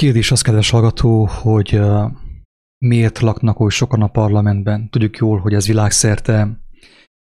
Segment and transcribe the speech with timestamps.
[0.00, 1.80] kérdés az, kedves hallgató, hogy
[2.78, 4.90] miért laknak oly sokan a parlamentben.
[4.90, 6.60] Tudjuk jól, hogy ez világszerte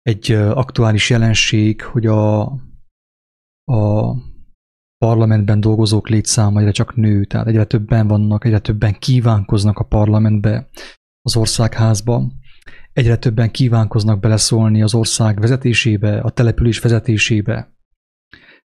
[0.02, 2.40] egy aktuális jelenség, hogy a,
[3.64, 4.14] a
[4.98, 10.68] parlamentben dolgozók létszáma egyre csak nő, tehát egyre többen vannak, egyre többen kívánkoznak a parlamentbe,
[11.22, 12.32] az országházba,
[12.92, 17.73] egyre többen kívánkoznak beleszólni az ország vezetésébe, a település vezetésébe.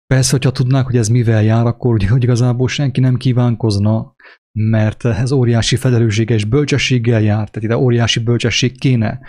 [0.07, 4.14] Persze, hogyha tudnák, hogy ez mivel jár, akkor ugye, hogy igazából senki nem kívánkozna,
[4.59, 9.20] mert ez óriási felelőssége és bölcsességgel jár, tehát ide óriási bölcsesség kéne.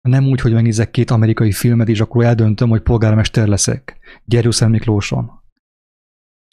[0.00, 3.98] Nem úgy, hogy megnézek két amerikai filmet, és akkor eldöntöm, hogy polgármester leszek.
[4.24, 5.30] Gyergyószer Miklóson.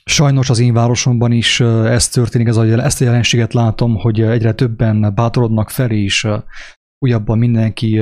[0.06, 4.54] Sajnos az én városomban is ez történik, ez a, ezt a jelenséget látom, hogy egyre
[4.54, 6.28] többen bátorodnak fel, és
[6.98, 8.02] újabban mindenki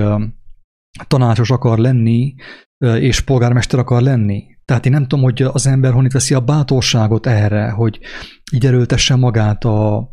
[1.08, 2.36] tanácsos akar lenni,
[2.78, 4.53] és polgármester akar lenni.
[4.66, 8.00] Tehát én nem tudom, hogy az ember honnit veszi a bátorságot erre, hogy
[8.52, 10.10] így erőltesse magát a,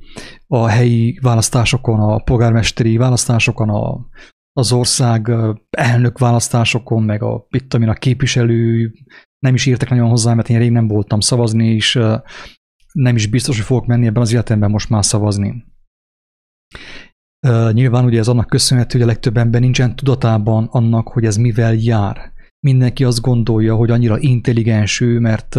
[0.46, 4.06] a helyi választásokon, a polgármesteri választásokon, a,
[4.52, 5.32] az ország
[5.70, 8.92] elnök választásokon, meg a, itt, a képviselő,
[9.38, 11.98] nem is írtak nagyon hozzá, mert én rég nem voltam szavazni, és
[12.92, 15.64] nem is biztos, hogy fogok menni ebben az életemben most már szavazni.
[17.72, 21.74] Nyilván ugye ez annak köszönhető, hogy a legtöbb ember nincsen tudatában annak, hogy ez mivel
[21.74, 25.56] jár mindenki azt gondolja, hogy annyira intelligens ő, mert,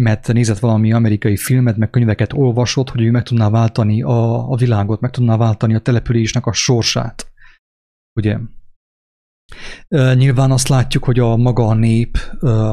[0.00, 4.56] mert nézett valami amerikai filmet, meg könyveket olvasott, hogy ő meg tudná váltani a, a
[4.56, 7.32] világot, meg tudná váltani a településnek a sorsát.
[8.20, 8.38] Ugye?
[10.14, 12.18] Nyilván azt látjuk, hogy a maga a nép,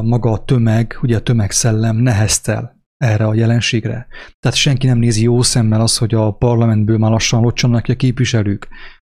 [0.02, 4.06] maga a tömeg, ugye a tömegszellem neheztel erre a jelenségre.
[4.40, 7.96] Tehát senki nem nézi jó szemmel az, hogy a parlamentből már lassan locsanak ki a
[7.96, 8.68] képviselők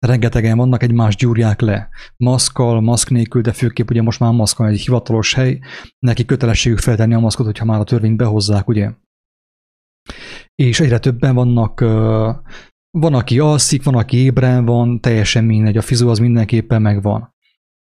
[0.06, 1.88] rengetegen vannak, egymás gyúrják le.
[2.16, 5.58] Maszkal, maszk nélkül, de főképp ugye most már maszkal egy hivatalos hely,
[5.98, 8.90] neki kötelességük feltenni a maszkot, hogyha már a törvényt behozzák, ugye.
[10.54, 11.80] És egyre többen vannak,
[12.90, 17.34] van, aki alszik, van, aki ébren van, teljesen mindegy, a fizu az mindenképpen megvan.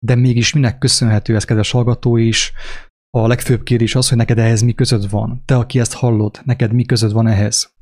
[0.05, 2.51] De mégis minek köszönhető ez, kedves hallgató is,
[3.17, 5.41] a legfőbb kérdés az, hogy neked ehhez mi között van.
[5.45, 7.73] Te, aki ezt hallod, neked mi között van ehhez.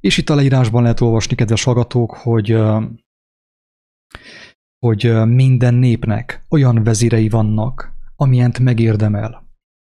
[0.00, 2.56] És itt a leírásban lehet olvasni, kedves hallgatók, hogy
[4.78, 9.46] hogy minden népnek olyan vezérei vannak, amilyent megérdemel.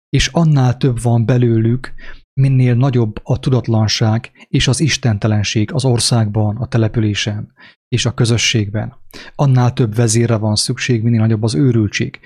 [0.09, 1.93] És annál több van belőlük,
[2.33, 7.53] minél nagyobb a tudatlanság és az istentelenség az országban, a településen
[7.87, 8.95] és a közösségben.
[9.35, 12.19] Annál több vezére van szükség, minél nagyobb az őrültség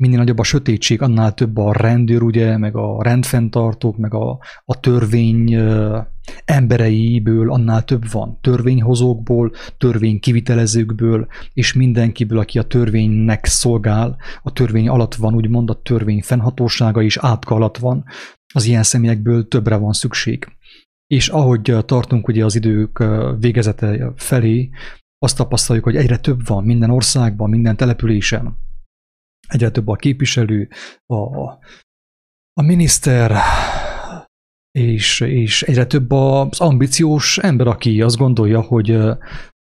[0.00, 4.80] minél nagyobb a sötétség, annál több a rendőr, ugye, meg a rendfenntartók, meg a, a
[4.80, 5.56] törvény
[6.44, 8.38] embereiből annál több van.
[8.40, 16.22] Törvényhozókból, törvénykivitelezőkből, és mindenkiből, aki a törvénynek szolgál, a törvény alatt van, úgymond a törvény
[16.22, 18.04] fennhatósága is átka alatt van,
[18.54, 20.46] az ilyen személyekből többre van szükség.
[21.06, 23.04] És ahogy tartunk ugye az idők
[23.38, 24.70] végezete felé,
[25.18, 28.68] azt tapasztaljuk, hogy egyre több van minden országban, minden településen,
[29.50, 30.68] egyre több a képviselő,
[31.06, 31.16] a,
[32.52, 33.36] a miniszter,
[34.70, 38.98] és, és egyre több az ambiciós ember, aki azt gondolja, hogy,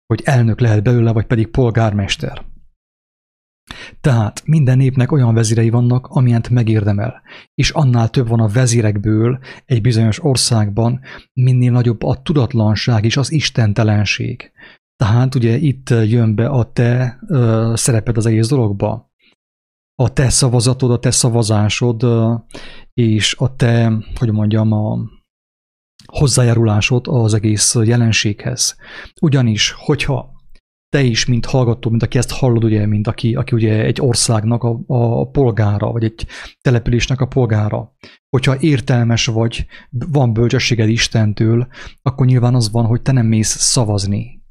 [0.06, 2.48] hogy elnök lehet belőle, vagy pedig polgármester.
[4.00, 7.22] Tehát minden népnek olyan vezérei vannak, amilyent megérdemel,
[7.54, 11.00] és annál több van a vezérekből egy bizonyos országban,
[11.32, 14.52] minél nagyobb a tudatlanság és az istentelenség.
[14.96, 19.09] Tehát ugye itt jön be a te ö, szereped az egész dologba
[20.00, 22.06] a te szavazatod, a te szavazásod
[22.94, 24.98] és a te, hogy mondjam, a
[26.06, 28.76] hozzájárulásod az egész jelenséghez.
[29.20, 30.30] Ugyanis, hogyha
[30.88, 34.62] te is, mint hallgató, mint aki ezt hallod, ugye, mint aki, aki ugye egy országnak
[34.62, 36.26] a, a polgára, vagy egy
[36.60, 37.92] településnek a polgára,
[38.28, 41.66] hogyha értelmes vagy, van bölcsességed Istentől,
[42.02, 44.42] akkor nyilván az van, hogy te nem mész szavazni.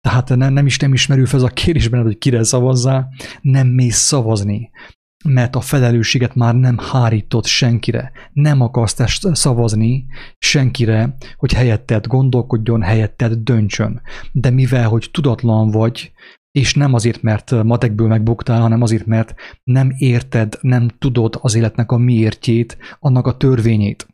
[0.00, 3.08] Tehát nem, nem is nem ismerül fel az a kérdés benned, hogy kire szavazzál,
[3.40, 4.70] nem mész szavazni
[5.24, 8.12] mert a felelősséget már nem hárított senkire.
[8.32, 10.06] Nem akarsz ezt szavazni
[10.38, 14.00] senkire, hogy helyetted gondolkodjon, helyetted döntsön.
[14.32, 16.12] De mivel, hogy tudatlan vagy,
[16.50, 19.34] és nem azért, mert matekből megbuktál, hanem azért, mert
[19.64, 24.06] nem érted, nem tudod az életnek a miértjét, annak a törvényét.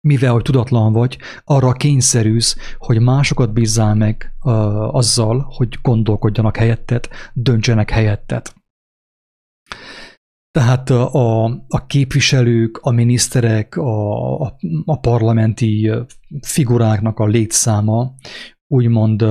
[0.00, 7.08] Mivel, hogy tudatlan vagy, arra kényszerűsz, hogy másokat bízzál meg uh, azzal, hogy gondolkodjanak helyetted,
[7.32, 8.52] döntsenek helyetted.
[10.56, 15.90] Tehát a, a képviselők, a miniszterek, a, a, a parlamenti
[16.40, 18.14] figuráknak a létszáma
[18.66, 19.24] úgymond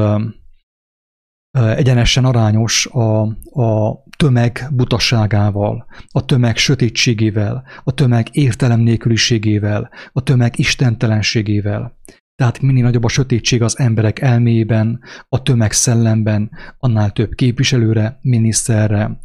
[1.52, 3.22] egyenesen arányos a,
[3.62, 11.98] a tömeg butaságával, a tömeg sötétségével, a tömeg értelem nélküliségével, a tömeg istentelenségével.
[12.36, 15.00] Tehát minél nagyobb a sötétség az emberek elméjében,
[15.30, 19.20] a tömeg szellemben, annál több képviselőre, miniszterre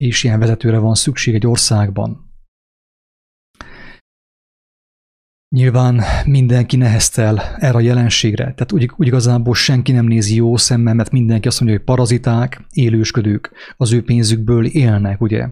[0.00, 2.28] és ilyen vezetőre van szükség egy országban.
[5.56, 10.94] Nyilván mindenki neheztel erre a jelenségre, tehát úgy, úgy igazából senki nem nézi jó szemmel,
[10.94, 15.48] mert mindenki azt mondja, hogy paraziták, élősködők, az ő pénzükből élnek, ugye?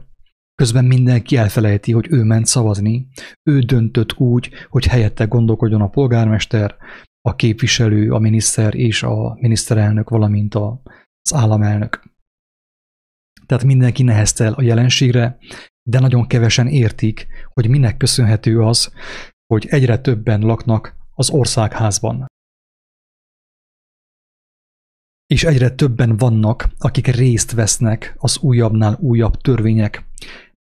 [0.54, 3.08] Közben mindenki elfelejti, hogy ő ment szavazni,
[3.42, 6.76] ő döntött úgy, hogy helyette gondolkodjon a polgármester,
[7.20, 12.16] a képviselő, a miniszter és a miniszterelnök, valamint az államelnök.
[13.48, 15.38] Tehát mindenki neheztel a jelenségre,
[15.82, 18.92] de nagyon kevesen értik, hogy minek köszönhető az,
[19.46, 22.26] hogy egyre többen laknak az országházban.
[25.26, 30.04] És egyre többen vannak, akik részt vesznek az újabbnál újabb törvények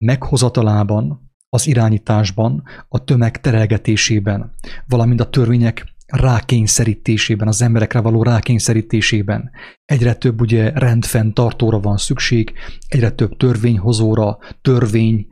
[0.04, 4.54] meghozatalában, az irányításban, a tömeg terelgetésében,
[4.86, 9.50] valamint a törvények rákényszerítésében, az emberekre való rákényszerítésében.
[9.84, 12.52] Egyre több ugye rendfenntartóra van szükség,
[12.88, 15.26] egyre több törvényhozóra, törvény,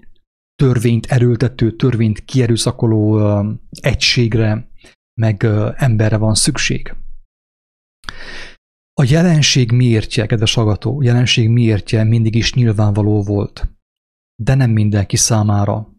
[0.54, 3.20] törvényt erőltető, törvényt kierőszakoló
[3.70, 4.68] egységre,
[5.20, 5.44] meg
[5.76, 6.94] emberre van szükség.
[9.00, 13.68] A jelenség miértje, kedves agató, a jelenség miértje mindig is nyilvánvaló volt,
[14.42, 15.92] de nem mindenki számára.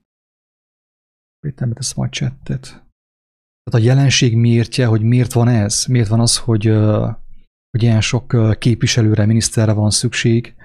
[1.48, 2.85] Itt nem tesz majd csettet.
[3.66, 6.66] Tehát a jelenség miértje, hogy miért van ez, miért van az, hogy,
[7.70, 10.56] hogy ilyen sok képviselőre, miniszterre van szükség,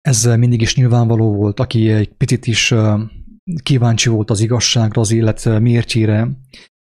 [0.00, 2.74] ez mindig is nyilvánvaló volt, aki egy picit is
[3.62, 6.28] kíváncsi volt az igazságra, az élet miértjére,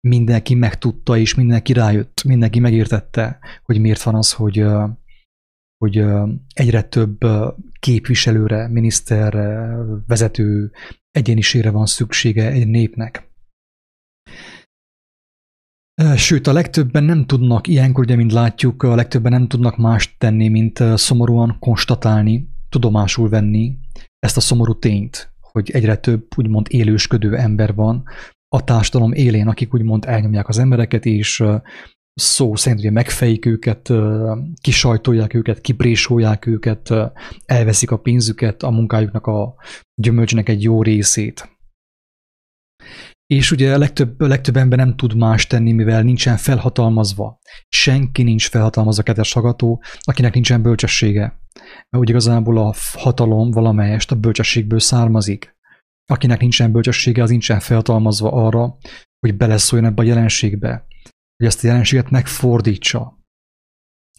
[0.07, 4.65] mindenki megtudta, és mindenki rájött, mindenki megértette, hogy miért van az, hogy,
[5.77, 6.03] hogy
[6.53, 7.17] egyre több
[7.79, 9.77] képviselőre, miniszterre,
[10.07, 10.71] vezető
[11.11, 13.29] egyénisére van szüksége egy népnek.
[16.15, 20.47] Sőt, a legtöbben nem tudnak, ilyenkor ugye, mint látjuk, a legtöbben nem tudnak mást tenni,
[20.47, 23.77] mint szomorúan konstatálni, tudomásul venni
[24.19, 28.03] ezt a szomorú tényt, hogy egyre több úgymond élősködő ember van
[28.55, 31.43] a társadalom élén, akik úgymond elnyomják az embereket, és
[32.13, 33.89] szó szerint ugye megfejik őket,
[34.61, 36.93] kisajtolják őket, kiprésolják őket,
[37.45, 39.55] elveszik a pénzüket, a munkájuknak a
[40.01, 41.58] gyümölcsnek egy jó részét.
[43.33, 47.39] És ugye a legtöbb, a legtöbb ember nem tud más tenni, mivel nincsen felhatalmazva.
[47.67, 51.21] Senki nincs felhatalmazva, kedves hallgató, akinek nincsen bölcsessége.
[51.89, 55.57] Mert úgy igazából a hatalom valamelyest a bölcsességből származik.
[56.05, 58.77] Akinek nincsen bölcsessége, az nincsen felhatalmazva arra,
[59.19, 60.85] hogy beleszóljon ebbe a jelenségbe.
[61.35, 63.17] Hogy ezt a jelenséget megfordítsa.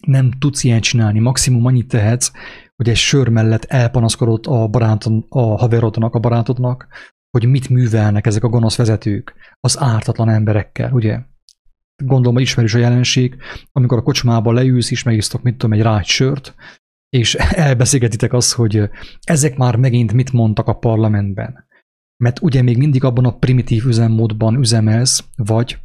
[0.07, 1.19] Nem tudsz ilyen csinálni.
[1.19, 2.31] Maximum annyit tehetsz,
[2.75, 6.87] hogy egy sör mellett elpanaszkodott a, baráton, a haverodnak, a barátodnak,
[7.31, 11.19] hogy mit művelnek ezek a gonosz vezetők az ártatlan emberekkel, ugye?
[12.03, 13.35] Gondolom, hogy ismerős a jelenség,
[13.71, 16.55] amikor a kocsmába leülsz és megisztok, mit tudom, egy rágy sört,
[17.09, 17.35] és
[17.67, 18.89] elbeszélgetitek azt, hogy
[19.21, 21.67] ezek már megint mit mondtak a parlamentben.
[22.17, 25.79] Mert ugye még mindig abban a primitív üzemmódban üzemelsz, vagy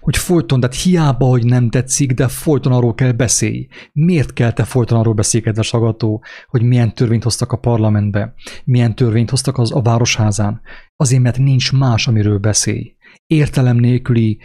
[0.00, 3.66] hogy folyton, tehát hiába, hogy nem tetszik, de folyton arról kell beszélj.
[3.92, 8.34] Miért kell te folyton arról beszélj, kedves agató, hogy milyen törvényt hoztak a parlamentbe,
[8.64, 10.60] milyen törvényt hoztak az a városházán?
[10.96, 12.94] Azért, mert nincs más, amiről beszélj.
[13.26, 14.38] Értelem nélküli,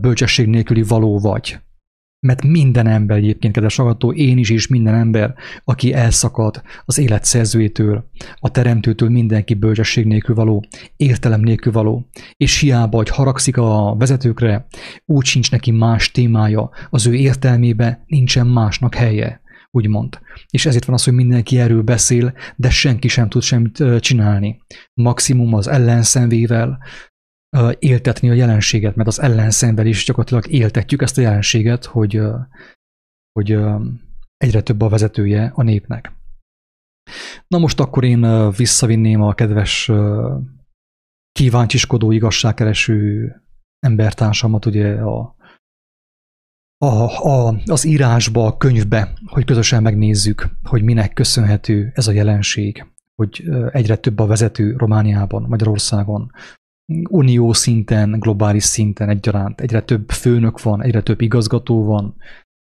[0.00, 1.60] bölcsesség nélküli való vagy.
[2.26, 7.24] Mert minden ember egyébként, kedves hallgató, én is és minden ember, aki elszakad az élet
[7.24, 10.64] szerzőjétől, a teremtőtől mindenki bölcsesség nélkül való,
[10.96, 14.66] értelem nélkül való, és hiába, hogy haragszik a vezetőkre,
[15.04, 20.18] úgy sincs neki más témája, az ő értelmébe nincsen másnak helye úgymond.
[20.50, 24.62] És ezért van az, hogy mindenki erről beszél, de senki sem tud semmit csinálni.
[24.94, 26.78] Maximum az ellenszenvével,
[27.78, 32.20] éltetni a jelenséget, mert az ellenszenvel is gyakorlatilag éltetjük ezt a jelenséget, hogy,
[33.32, 33.58] hogy
[34.36, 36.12] egyre több a vezetője a népnek.
[37.48, 39.90] Na most akkor én visszavinném a kedves
[41.32, 43.32] kíváncsiskodó, igazságkereső
[43.78, 45.36] embertársamat ugye a,
[46.78, 46.86] a,
[47.28, 53.44] a, az írásba, a könyvbe, hogy közösen megnézzük, hogy minek köszönhető ez a jelenség, hogy
[53.70, 56.30] egyre több a vezető Romániában, Magyarországon,
[57.08, 62.16] unió szinten, globális szinten egyaránt egyre több főnök van, egyre több igazgató van,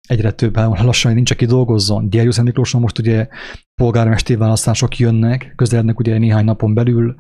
[0.09, 2.11] egyre több, hát lassan nincs, aki dolgozzon.
[2.11, 3.29] Gyergyó Szent Miklóson most ugye
[3.75, 7.15] polgármesteri választások jönnek, közelednek ugye néhány napon belül,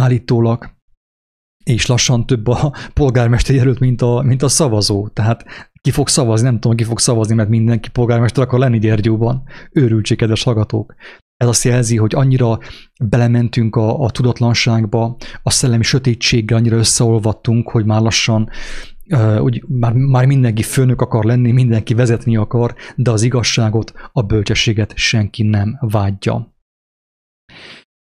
[0.00, 0.74] állítólag,
[1.64, 5.08] és lassan több a polgármester jelölt, mint a, mint a szavazó.
[5.08, 5.44] Tehát
[5.80, 9.42] ki fog szavazni, nem tudom, ki fog szavazni, mert mindenki polgármester akar lenni Gyergyóban.
[9.72, 10.94] Őrültség, kedves hallgatók.
[11.36, 12.58] Ez azt jelzi, hogy annyira
[13.04, 18.50] belementünk a, a tudatlanságba, a szellemi sötétséggel annyira összeolvattunk, hogy már lassan
[19.40, 24.96] úgy, már, már mindenki főnök akar lenni, mindenki vezetni akar, de az igazságot, a bölcsességet
[24.96, 26.54] senki nem vágyja.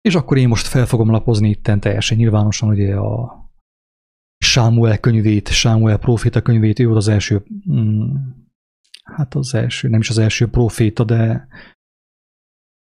[0.02, 3.42] És akkor én most fel fogom lapozni itten teljesen nyilvánosan ugye a
[4.38, 8.16] Sámuel könyvét, Sámuel proféta könyvét, ő volt az első, mm,
[9.04, 11.48] hát az első, nem is az első proféta, de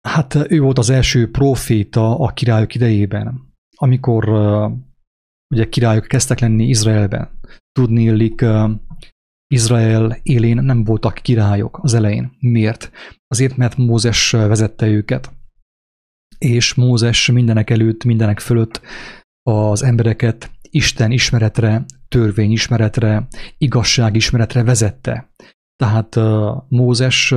[0.08, 4.72] hát ő volt az első proféta a királyok idejében, amikor uh,
[5.54, 7.40] ugye királyok kezdtek lenni Izraelben.
[7.72, 8.46] Tudni illik,
[9.48, 12.36] Izrael élén nem voltak királyok az elején.
[12.40, 12.92] Miért?
[13.28, 15.34] Azért, mert Mózes vezette őket.
[16.38, 18.82] És Mózes mindenek előtt, mindenek fölött
[19.50, 25.34] az embereket Isten ismeretre, törvény ismeretre, igazság ismeretre vezette.
[25.76, 26.16] Tehát
[26.70, 27.34] Mózes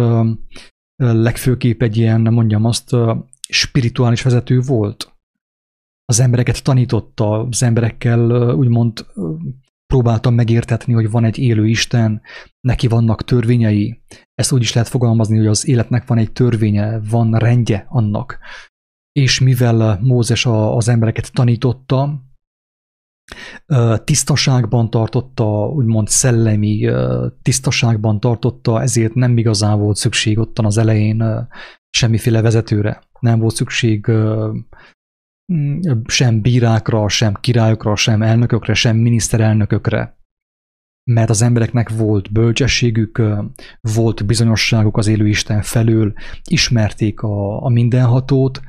[1.02, 2.96] legfőképp egy ilyen, mondjam azt,
[3.48, 5.12] spirituális vezető volt.
[6.04, 9.06] Az embereket tanította, az emberekkel úgymond
[9.86, 12.22] próbáltam megértetni, hogy van egy élő Isten,
[12.60, 14.00] neki vannak törvényei.
[14.34, 18.38] Ezt úgy is lehet fogalmazni, hogy az életnek van egy törvénye, van rendje annak.
[19.12, 22.27] És mivel Mózes az embereket tanította,
[24.04, 26.90] tisztaságban tartotta, úgymond szellemi
[27.42, 31.48] tisztaságban tartotta, ezért nem igazán volt szükség ottan az elején
[31.90, 33.02] semmiféle vezetőre.
[33.20, 34.06] Nem volt szükség
[35.52, 40.16] mm, sem bírákra, sem királyokra, sem elnökökre, sem miniszterelnökökre.
[41.10, 43.22] Mert az embereknek volt bölcsességük,
[43.80, 46.12] volt bizonyosságuk az élő Isten felől,
[46.44, 48.60] ismerték a, a mindenhatót,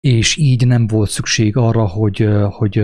[0.00, 2.82] és így nem volt szükség arra, hogy, hogy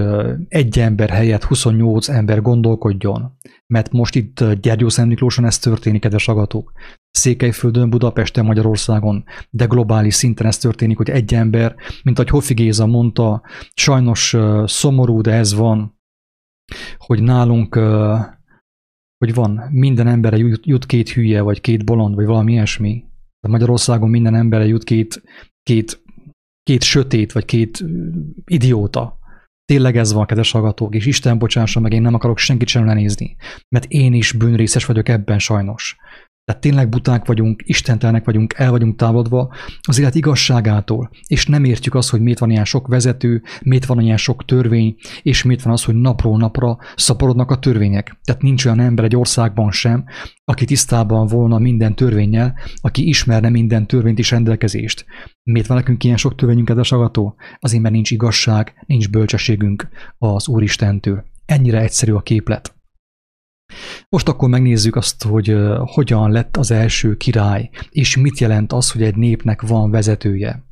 [0.49, 3.37] egy ember helyett 28 ember gondolkodjon.
[3.67, 6.73] Mert most itt Gyergyó Szent Miklóson ez történik, kedves agatók.
[7.11, 12.87] Székelyföldön, Budapesten, Magyarországon, de globális szinten ez történik, hogy egy ember, mint ahogy Hofi Géza
[12.87, 13.43] mondta,
[13.75, 16.01] sajnos szomorú, de ez van,
[16.97, 17.75] hogy nálunk
[19.19, 23.05] hogy van, minden embere jut, jut két hülye, vagy két bolond, vagy valami ilyesmi.
[23.49, 25.23] Magyarországon minden embere jut két,
[25.63, 26.05] két
[26.67, 27.85] két sötét, vagy két
[28.45, 29.19] idióta.
[29.65, 33.37] Tényleg ez van, kedves hallgatók, és Isten bocsássa meg, én nem akarok senkit sem lenézni,
[33.69, 35.97] mert én is bűnrészes vagyok ebben sajnos.
[36.45, 41.95] Tehát tényleg buták vagyunk, istentelenek vagyunk, el vagyunk távolodva az élet igazságától, és nem értjük
[41.95, 45.73] azt, hogy miért van ilyen sok vezető, miért van ilyen sok törvény, és miért van
[45.73, 48.19] az, hogy napról napra szaporodnak a törvények.
[48.25, 50.05] Tehát nincs olyan ember egy országban sem,
[50.45, 55.05] aki tisztában volna minden törvényel, aki ismerne minden törvényt és rendelkezést.
[55.51, 57.37] Miért van nekünk ilyen sok törvényünk, kedves agató?
[57.61, 59.89] Azért, mert nincs igazság, nincs bölcsességünk
[60.19, 61.25] az Úristentől.
[61.45, 62.75] Ennyire egyszerű a képlet.
[64.09, 69.03] Most akkor megnézzük azt, hogy hogyan lett az első király, és mit jelent az, hogy
[69.03, 70.65] egy népnek van vezetője.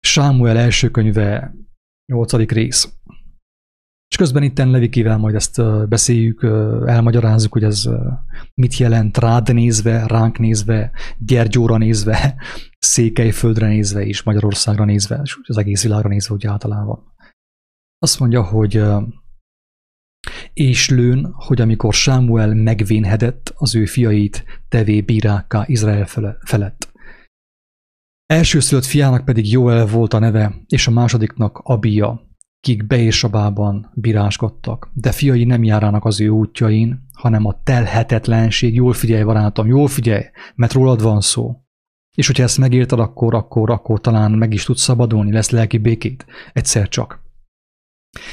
[0.00, 1.54] Sámuel első könyve,
[2.12, 2.32] 8.
[2.32, 2.92] rész.
[4.12, 6.42] És közben itt Levikivel majd ezt beszéljük,
[6.86, 7.88] elmagyarázzuk, hogy ez
[8.54, 12.34] mit jelent rád nézve, ránk nézve, Gyergyóra nézve,
[12.78, 17.14] Székelyföldre nézve és Magyarországra nézve, és az egész világra nézve úgy általában.
[17.98, 18.82] Azt mondja, hogy
[20.52, 26.06] és lőn, hogy amikor Sámuel megvénhedett az ő fiait tevé bírákká Izrael
[26.44, 26.92] felett.
[28.26, 32.30] Elsőszülött fiának pedig Joel volt a neve, és a másodiknak Abia,
[32.62, 39.22] kik Beisabában bíráskodtak, de fiai nem járának az ő útjain, hanem a telhetetlenség, jól figyelj
[39.22, 41.56] barátom, jól figyelj, mert rólad van szó.
[42.16, 46.26] És hogyha ezt megírtad, akkor, akkor, akkor talán meg is tudsz szabadulni, lesz lelki békét.
[46.52, 47.20] Egyszer csak.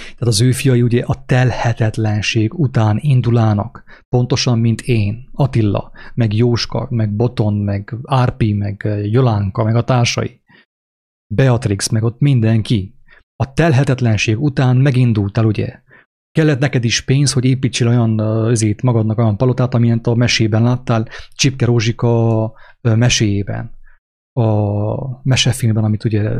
[0.04, 6.88] Tehát az ő fiai ugye a telhetetlenség után indulának, pontosan, mint én, Attila, meg Jóska,
[6.90, 10.42] meg Boton, meg Árpi, meg Jolánka, meg a társai.
[11.34, 12.99] Beatrix, meg ott mindenki.
[13.44, 15.82] A telhetetlenség után megindultál, ugye?
[16.32, 18.20] Kellett neked is pénz, hogy építsél olyan
[18.50, 23.72] ezért magadnak olyan palotát, amilyen a mesében láttál, Csipke Rózsika meséjében.
[24.34, 26.32] A mesefilmben, amit ugye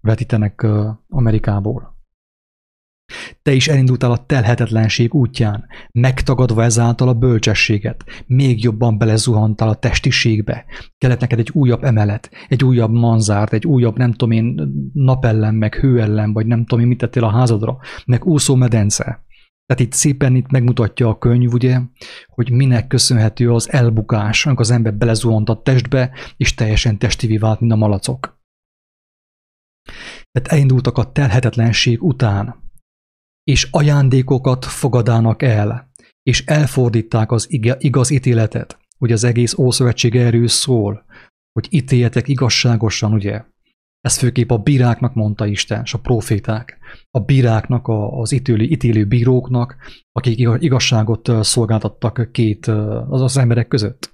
[0.00, 0.66] vetítenek
[1.08, 1.95] Amerikából.
[3.42, 10.64] Te is elindultál a telhetetlenség útján, megtagadva ezáltal a bölcsességet, még jobban belezuhantál a testiségbe.
[10.98, 15.74] Kellett neked egy újabb emelet, egy újabb manzárt, egy újabb, nem tudom én, napellen, meg
[15.74, 19.24] hőellen, vagy nem tudom én, mit tettél a házadra, meg úszómedence.
[19.66, 21.80] Tehát itt szépen itt megmutatja a könyv, ugye,
[22.26, 27.60] hogy minek köszönhető az elbukás, amikor az ember belezuhant a testbe, és teljesen testivé vált,
[27.60, 28.40] mint a malacok.
[30.32, 32.65] Tehát elindultak a telhetetlenség után,
[33.50, 35.90] és ajándékokat fogadának el,
[36.22, 37.46] és elfordíták az
[37.78, 38.78] igaz ítéletet.
[38.98, 41.04] Ugye az egész Ószövetség erről szól,
[41.52, 43.44] hogy ítéljetek igazságosan, ugye?
[44.00, 46.78] Ezt főképp a bíráknak mondta Isten, és a proféták.
[47.10, 49.76] A bíráknak, az ítélő, ítélő bíróknak,
[50.12, 54.12] akik igazságot szolgáltattak két az, az emberek között.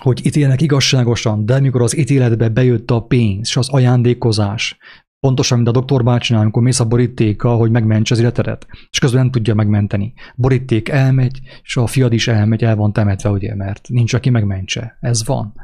[0.00, 4.78] Hogy ítélnek igazságosan, de amikor az ítéletbe bejött a pénz és az ajándékozás,
[5.20, 9.20] Pontosan, mint a doktor bácsinál, amikor mész a borítéka, hogy megmentse az életedet, és közben
[9.20, 10.12] nem tudja megmenteni.
[10.36, 14.96] Boríték elmegy, és a fiad is elmegy, el van temetve, ugye, mert nincs, aki megmentse.
[15.00, 15.54] Ez van.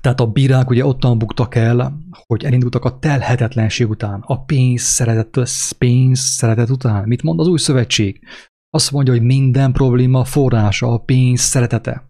[0.00, 5.48] Tehát a bírák ugye ottan buktak el, hogy elindultak a telhetetlenség után, a pénz szeretet,
[5.78, 7.08] pénz szeretet után.
[7.08, 8.20] Mit mond az új szövetség?
[8.70, 12.09] Azt mondja, hogy minden probléma forrása a pénz szeretete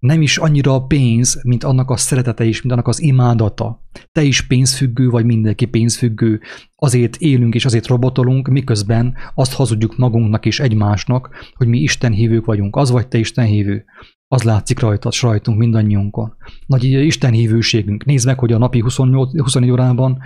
[0.00, 3.82] nem is annyira a pénz, mint annak a szeretete is, mint annak az imádata.
[4.12, 6.40] Te is pénzfüggő vagy, mindenki pénzfüggő.
[6.76, 12.44] Azért élünk és azért robotolunk, miközben azt hazudjuk magunknak és egymásnak, hogy mi Isten hívők
[12.44, 12.76] vagyunk.
[12.76, 13.84] Az vagy te Isten hívő.
[14.28, 16.36] Az látszik rajta, rajtunk mindannyiunkon.
[16.66, 18.04] Nagy Isten hívőségünk.
[18.04, 20.18] Nézd meg, hogy a napi 28, 24 órában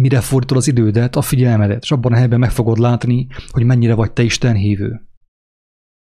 [0.00, 3.94] mire fordítod az idődet, a figyelmedet, és abban a helyben meg fogod látni, hogy mennyire
[3.94, 4.56] vagy te Isten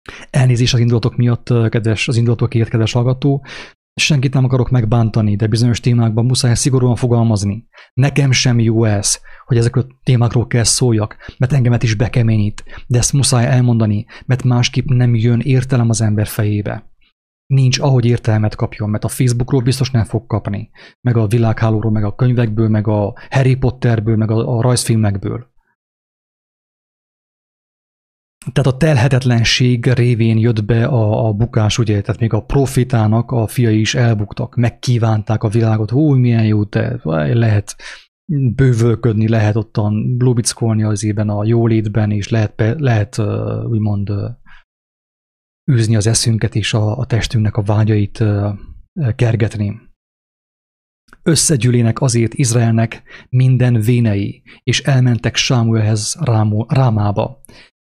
[0.07, 0.27] hívő.
[0.29, 3.45] Elnézés az indulatok miatt, kedves, az indulatokért, kedves hallgató.
[3.93, 7.67] Senkit nem akarok megbántani, de bizonyos témákban muszáj szigorúan fogalmazni.
[7.93, 12.97] Nekem sem jó ez, hogy ezekről a témákról kell szóljak, mert engemet is bekeményít, de
[12.97, 16.91] ezt muszáj elmondani, mert másképp nem jön értelem az ember fejébe.
[17.45, 20.69] Nincs ahogy értelmet kapjon, mert a Facebookról biztos nem fog kapni,
[21.01, 25.47] meg a világhálóról, meg a könyvekből, meg a Harry Potterből, meg a, a rajzfilmekből.
[28.51, 33.47] Tehát a telhetetlenség révén jött be a, a bukás, ugye, tehát még a profitának a
[33.47, 36.99] fiai is elbuktak, megkívánták a világot, hú, milyen jó te,
[37.33, 37.75] lehet
[38.55, 43.19] bővölködni, lehet ottan blubickolni az ében a jólétben, és lehet, lehet
[43.69, 44.11] úgymond
[45.71, 48.23] űzni az eszünket és a, a testünknek a vágyait
[49.15, 49.79] kergetni.
[51.23, 56.17] Összegyűlének azért Izraelnek minden vénei, és elmentek Sámuelhez
[56.67, 57.41] Rámába.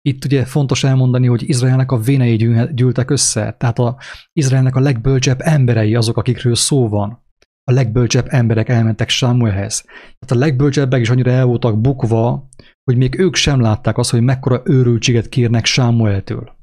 [0.03, 2.37] Itt ugye fontos elmondani, hogy Izraelnek a vénei
[2.73, 3.97] gyűltek össze, tehát a
[4.33, 7.21] Izraelnek a legbölcsebb emberei azok, akikről szó van.
[7.65, 9.85] A legbölcsebb emberek elmentek Sámuelhez.
[10.19, 12.49] Tehát a legbölcsebbek is annyira el voltak bukva,
[12.85, 16.57] hogy még ők sem látták azt, hogy mekkora őrültséget kérnek Sámueltől.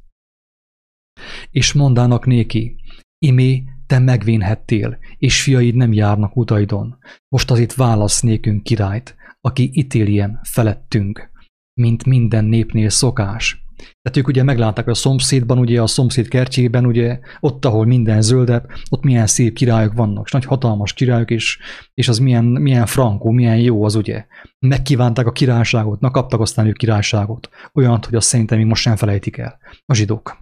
[1.51, 2.75] És mondának néki,
[3.17, 6.97] imé, te megvénhettél, és fiaid nem járnak utaidon.
[7.27, 11.31] Most az itt válasz nékünk királyt, aki ítéljen felettünk
[11.79, 13.63] mint minden népnél szokás.
[13.75, 18.69] Tehát ők ugye meglátták a szomszédban, ugye a szomszéd kertjében, ugye ott, ahol minden zöldebb,
[18.89, 21.59] ott milyen szép királyok vannak, és nagy hatalmas királyok, és,
[21.93, 24.25] és az milyen, milyen frankó, milyen jó az ugye.
[24.59, 27.49] Megkívánták a királyságot, na kaptak aztán ők királyságot.
[27.73, 29.59] Olyant, hogy azt szerintem még most sem felejtik el.
[29.85, 30.41] A zsidók.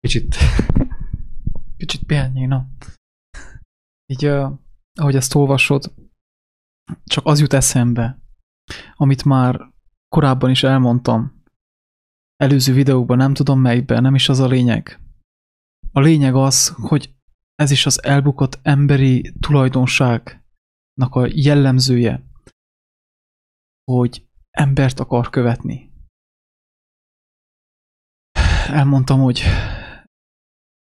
[0.00, 0.36] Kicsit...
[1.76, 2.68] Kicsit pihenjél,
[4.06, 4.52] Így, uh,
[5.00, 5.92] ahogy ezt olvasod,
[7.04, 8.21] csak az jut eszembe,
[8.94, 9.72] amit már
[10.08, 11.42] korábban is elmondtam,
[12.36, 15.00] előző videókban, nem tudom melyikben, nem is az a lényeg.
[15.92, 17.14] A lényeg az, hogy
[17.54, 22.22] ez is az elbukott emberi tulajdonságnak a jellemzője,
[23.84, 25.90] hogy embert akar követni.
[28.68, 29.42] Elmondtam, hogy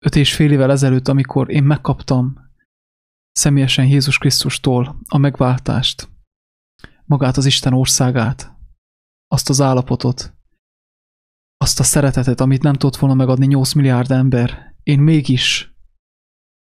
[0.06, 2.49] öt és fél évvel ezelőtt, amikor én megkaptam
[3.32, 6.10] személyesen Jézus Krisztustól a megváltást,
[7.10, 8.56] magát az Isten országát,
[9.28, 10.34] azt az állapotot,
[11.58, 15.74] azt a szeretetet, amit nem tudott volna megadni 8 milliárd ember, én mégis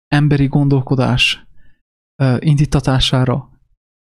[0.07, 1.47] emberi gondolkodás
[2.39, 3.49] indítatására,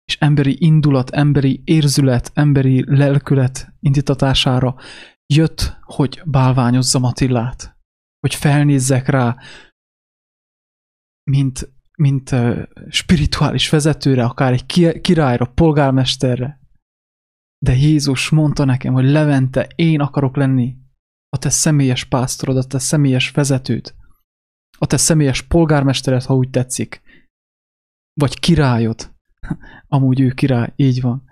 [0.04, 4.76] és emberi indulat, emberi érzület, emberi lelkület indítatására
[5.34, 7.78] jött, hogy bálványozzam Attillát,
[8.20, 9.38] hogy felnézzek rá,
[11.32, 12.36] mint mint
[12.90, 14.66] spirituális vezetőre, akár egy
[15.02, 16.60] királyra, polgármesterre.
[17.66, 20.78] De Jézus mondta nekem, hogy Levente, én akarok lenni
[21.30, 23.96] a te személyes pásztorod, a te személyes vezetőd,
[24.78, 27.02] a te személyes polgármestered, ha úgy tetszik,
[28.14, 29.16] vagy királyod.
[29.88, 31.24] Amúgy ő király, így van.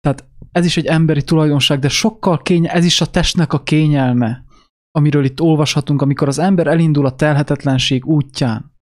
[0.00, 4.44] Tehát ez is egy emberi tulajdonság, de sokkal kénye, ez is a testnek a kényelme,
[4.90, 8.76] amiről itt olvashatunk, amikor az ember elindul a telhetetlenség útján,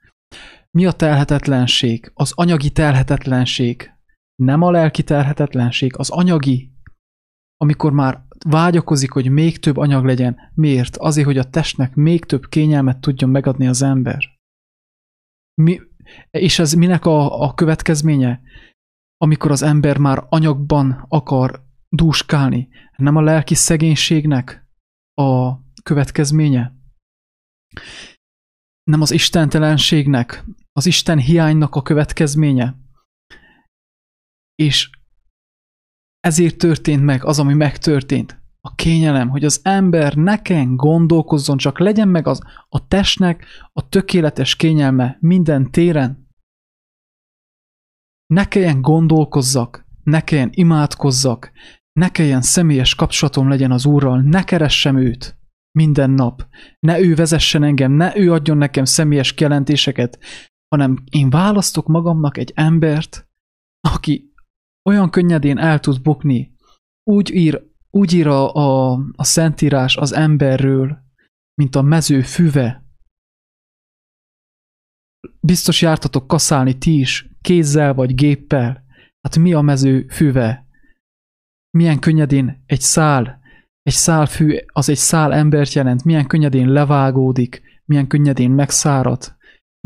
[0.77, 2.11] mi a telhetetlenség?
[2.15, 3.91] Az anyagi telhetetlenség.
[4.35, 6.73] Nem a lelki telhetetlenség, az anyagi.
[7.57, 10.37] Amikor már vágyakozik, hogy még több anyag legyen.
[10.55, 10.97] Miért?
[10.97, 14.25] Azért, hogy a testnek még több kényelmet tudjon megadni az ember.
[15.55, 15.81] Mi,
[16.31, 18.41] és ez minek a, a következménye?
[19.17, 22.69] Amikor az ember már anyagban akar dúskálni.
[22.97, 24.67] Nem a lelki szegénységnek
[25.15, 26.75] a következménye?
[28.83, 30.45] Nem az istentelenségnek,
[30.77, 32.75] az Isten hiánynak a következménye.
[34.55, 34.91] És
[36.21, 38.41] ezért történt meg az, ami megtörtént.
[38.61, 44.57] A kényelem, hogy az ember neken gondolkozzon, csak legyen meg az a testnek a tökéletes
[44.57, 46.29] kényelme minden téren.
[48.27, 51.53] Ne kelljen gondolkozzak, ne kelljen imádkozzak,
[51.93, 55.39] ne kelljen személyes kapcsolatom legyen az Úrral, ne keressem őt
[55.73, 56.47] minden nap,
[56.81, 60.19] ne ő vezessen engem, ne ő adjon nekem személyes kijelentéseket,
[60.69, 63.29] hanem én választok magamnak egy embert,
[63.81, 64.33] aki
[64.89, 66.55] olyan könnyedén el tud bukni,
[67.11, 70.99] úgy ír, úgy ír a, a, a Szentírás az emberről,
[71.55, 72.85] mint a mező füve.
[75.41, 78.85] Biztos jártatok kaszálni ti is, kézzel vagy géppel.
[79.21, 80.67] Hát mi a mező füve?
[81.71, 83.41] Milyen könnyedén egy szál,
[83.83, 89.36] egy szál fű, az egy szál embert jelent, milyen könnyedén levágódik, milyen könnyedén megszárad,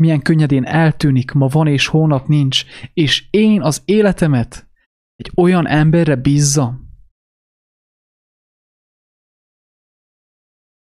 [0.01, 4.69] milyen könnyedén eltűnik, ma van és hónap nincs, és én az életemet
[5.15, 6.89] egy olyan emberre bízzam.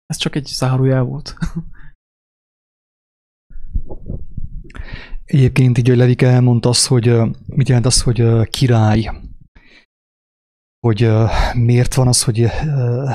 [0.06, 1.36] Ez csak egy zárójel volt.
[5.24, 7.16] Egyébként így, hogy Levike elmondta azt, hogy
[7.46, 9.27] mit jelent az, hogy király.
[10.80, 11.10] Hogy
[11.54, 12.46] miért van az, hogy,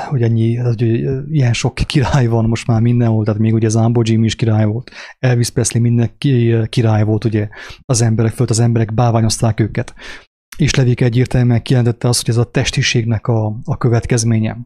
[0.08, 0.82] hogy ennyi, hogy
[1.32, 4.92] ilyen sok király van most már mindenhol, tehát még ugye Zambo Jim is király volt,
[5.20, 6.18] Elvis Presley minden
[6.70, 7.48] király volt, ugye
[7.86, 9.94] az emberek fölt, az emberek báványozták őket.
[10.58, 14.58] És Levike egyértelműen kijelentette azt, hogy ez a testiségnek a, a következménye.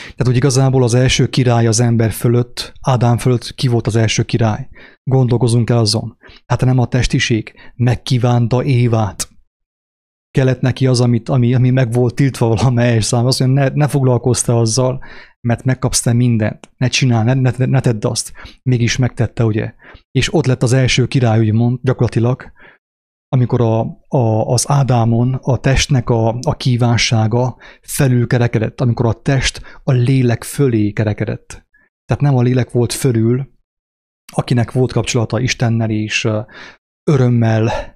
[0.00, 4.22] Tehát, hogy igazából az első király az ember fölött, Ádám fölött ki volt az első
[4.22, 4.68] király?
[5.04, 6.16] Gondolkozunk el azon.
[6.46, 9.28] Hát nem a testiség megkívánta Évát.
[10.36, 13.26] Kellett neki az, amit, ami, ami meg volt tiltva valamelyes szám.
[13.26, 15.04] Azt mondja, ne, ne foglalkozz te azzal,
[15.40, 16.70] mert megkapsz te mindent.
[16.76, 18.32] Ne csinál, ne, ne, ne tedd azt.
[18.62, 19.74] Mégis megtette, ugye?
[20.10, 22.52] És ott lett az első király, úgymond, gyakorlatilag,
[23.28, 29.80] amikor a, a, az Ádámon a testnek a, a kívánsága felül kerekedett, amikor a test
[29.84, 31.66] a lélek fölé kerekedett.
[32.04, 33.52] Tehát nem a lélek volt fölül,
[34.32, 36.28] akinek volt kapcsolata Istennel és
[37.04, 37.95] örömmel,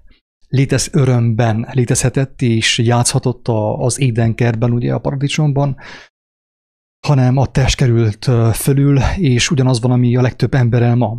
[0.50, 5.76] létez, örömben létezhetett és játszhatott az édenkertben, ugye a paradicsomban,
[7.06, 11.16] hanem a test került fölül, és ugyanaz van, ami a legtöbb emberrel ma.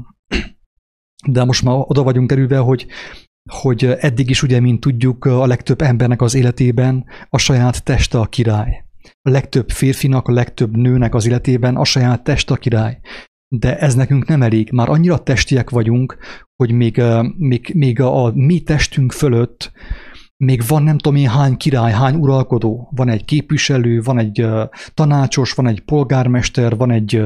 [1.27, 2.87] De most már oda vagyunk kerülve, hogy
[3.51, 8.25] hogy eddig is ugye, mint tudjuk, a legtöbb embernek az életében a saját teste a
[8.25, 8.85] király.
[9.21, 12.99] A legtöbb férfinak, a legtöbb nőnek az életében a saját test a király.
[13.53, 14.71] De ez nekünk nem elég.
[14.71, 16.17] Már annyira testiek vagyunk,
[16.55, 17.01] hogy még,
[17.37, 19.71] még, még a, a mi testünk fölött
[20.43, 24.45] még van nem tudom én hány király, hány uralkodó, van egy képviselő, van egy
[24.93, 27.21] tanácsos, van egy polgármester, van egy,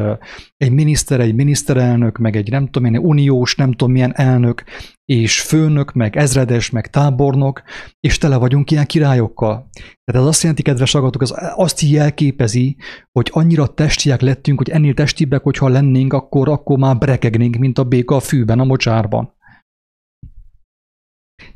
[0.57, 4.63] egy miniszter, egy miniszterelnök, meg egy nem tudom én uniós, nem tudom milyen elnök,
[5.05, 7.61] és főnök, meg ezredes, meg tábornok,
[7.99, 9.69] és tele vagyunk ilyen királyokkal.
[10.03, 12.77] Tehát ez azt jelenti, kedves hallgatók, az azt jelképezi,
[13.11, 17.83] hogy annyira testiek lettünk, hogy ennél testibbek, hogyha lennénk, akkor, akkor már brekegnénk, mint a
[17.83, 19.34] béka a fűben, a mocsárban.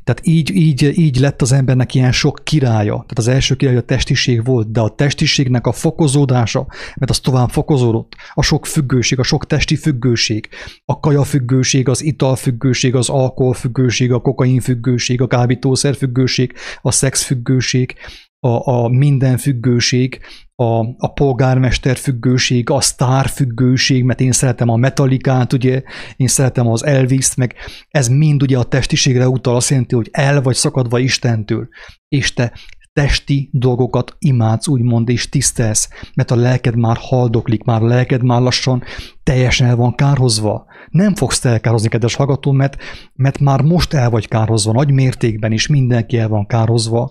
[0.04, 2.92] Tehát így, így, így lett az embernek ilyen sok királya.
[2.92, 6.66] Tehát az első király a testiség volt, de a testiségnek a fokozódása,
[6.96, 8.14] mert az tovább fokozódott.
[8.34, 10.48] A sok függőség, a sok testi függőség,
[10.84, 16.52] a kaja függőség, az ital függőség, az alkohol függőség, a kokain függőség, a kábítószer függőség,
[16.82, 17.94] a szex függőség,
[18.40, 20.20] a, a minden függőség,
[20.54, 25.82] a, a polgármester függőség, a sztár függőség, mert én szeretem a metalikát, ugye,
[26.16, 27.54] én szeretem az elvis meg
[27.88, 31.68] ez mind ugye a testiségre utal, azt jelenti, hogy el vagy szakadva Istentől,
[32.08, 32.52] és te
[32.92, 38.40] testi dolgokat imádsz, úgymond, és tisztelsz, mert a lelked már haldoklik, már a lelked már
[38.40, 38.82] lassan
[39.22, 40.64] teljesen el van kárhozva.
[40.88, 42.76] Nem fogsz te elkározni, kedves hallgató, mert,
[43.14, 47.10] mert már most el vagy kárhozva, nagy mértékben is mindenki el van kárhozva,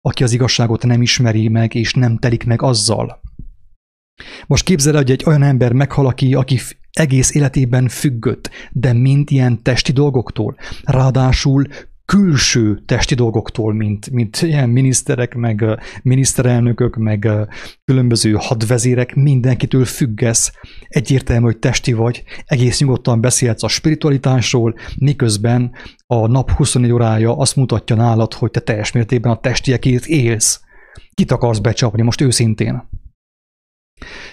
[0.00, 3.20] aki az igazságot nem ismeri meg, és nem telik meg azzal.
[4.46, 6.58] Most képzeld hogy egy olyan ember meghal, aki, aki
[6.92, 10.56] egész életében függött, de mind ilyen testi dolgoktól.
[10.82, 11.66] Ráadásul
[12.10, 15.64] külső testi dolgoktól, mint, mint ilyen miniszterek, meg
[16.02, 17.28] miniszterelnökök, meg
[17.84, 20.52] különböző hadvezérek, mindenkitől függesz.
[20.88, 25.72] Egyértelmű, hogy testi vagy, egész nyugodtan beszélsz a spiritualitásról, miközben
[26.06, 30.60] a nap 24 órája azt mutatja nálad, hogy te teljes mértékben a testiekért élsz.
[31.14, 32.88] Kit akarsz becsapni, most őszintén?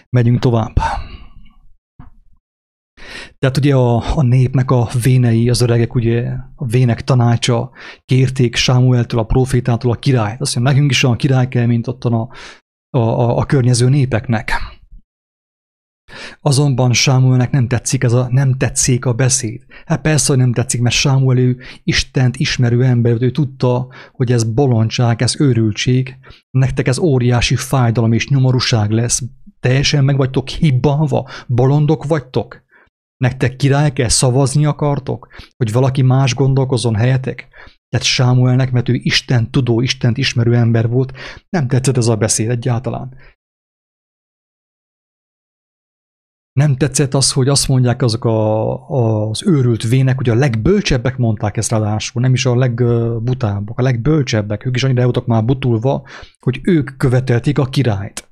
[0.09, 0.75] Megyünk tovább.
[3.39, 7.71] Tehát ugye a, a népnek a vénei, az öregek, ugye a vének tanácsa
[8.06, 10.41] kérték Sámueltől, a profétától a királyt.
[10.41, 12.30] Azt mondja, nekünk is olyan király kell, mint ott a,
[12.89, 14.52] a, a, a környező népeknek.
[16.41, 19.65] Azonban Sámuelnek nem tetszik ez a nem tetszik a beszéd.
[19.86, 24.43] Hát persze, hogy nem tetszik, mert Sámuel ő Istent ismerő ember, ő tudta, hogy ez
[24.43, 26.17] bolondság, ez őrültség,
[26.50, 29.21] nektek ez óriási fájdalom és nyomorúság lesz.
[29.60, 32.65] Teljesen meg vagytok hibbanva, bolondok vagytok.
[33.17, 35.27] Nektek király kell szavazni akartok,
[35.58, 37.47] hogy valaki más gondolkozzon helyetek?
[37.89, 41.13] Tehát Sámuelnek, mert ő Isten tudó, Istent ismerő ember volt,
[41.49, 43.15] nem tetszett ez a beszéd egyáltalán.
[46.51, 51.58] Nem tetszett az, hogy azt mondják azok a, az őrült vének, hogy a legbölcsebbek mondták
[51.58, 56.08] ezt ráadásul, nem is a legbutábbak, a legbölcsebbek, ők is annyira voltak már butulva,
[56.39, 58.30] hogy ők követelték a királyt.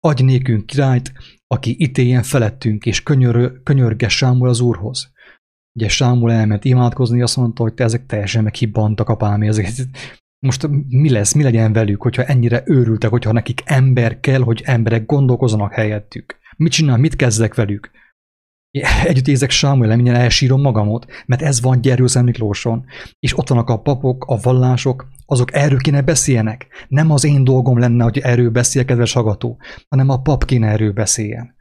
[0.00, 1.12] Adj nékünk királyt,
[1.48, 5.12] aki ítéljen felettünk, és könyör, könyörge Sámuel az úrhoz.
[5.72, 9.70] Ugye Sámuel elment imádkozni, azt mondta, hogy te ezek teljesen meghibbantak apám, ezek,
[10.38, 15.06] most mi lesz, mi legyen velük, hogyha ennyire őrültek, hogyha nekik ember kell, hogy emberek
[15.06, 16.38] gondolkozzanak helyettük.
[16.56, 17.90] Mit csinál, mit kezdek velük?
[19.04, 22.84] Együtt ézek Sámuel, mindjárt elsírom magamot, mert ez van Gyerőzem Miklóson.
[23.18, 26.66] És ott vannak a papok, a vallások, azok erről kéne beszéljenek.
[26.88, 30.92] Nem az én dolgom lenne, hogy erről beszél, kedves hallgató, hanem a pap kéne erről
[30.92, 31.56] beszéljen.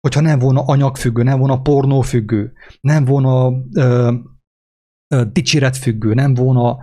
[0.00, 4.12] Hogyha nem volna anyagfüggő, nem volna pornófüggő, nem volna ö,
[5.14, 6.78] ö, dicséretfüggő, nem volna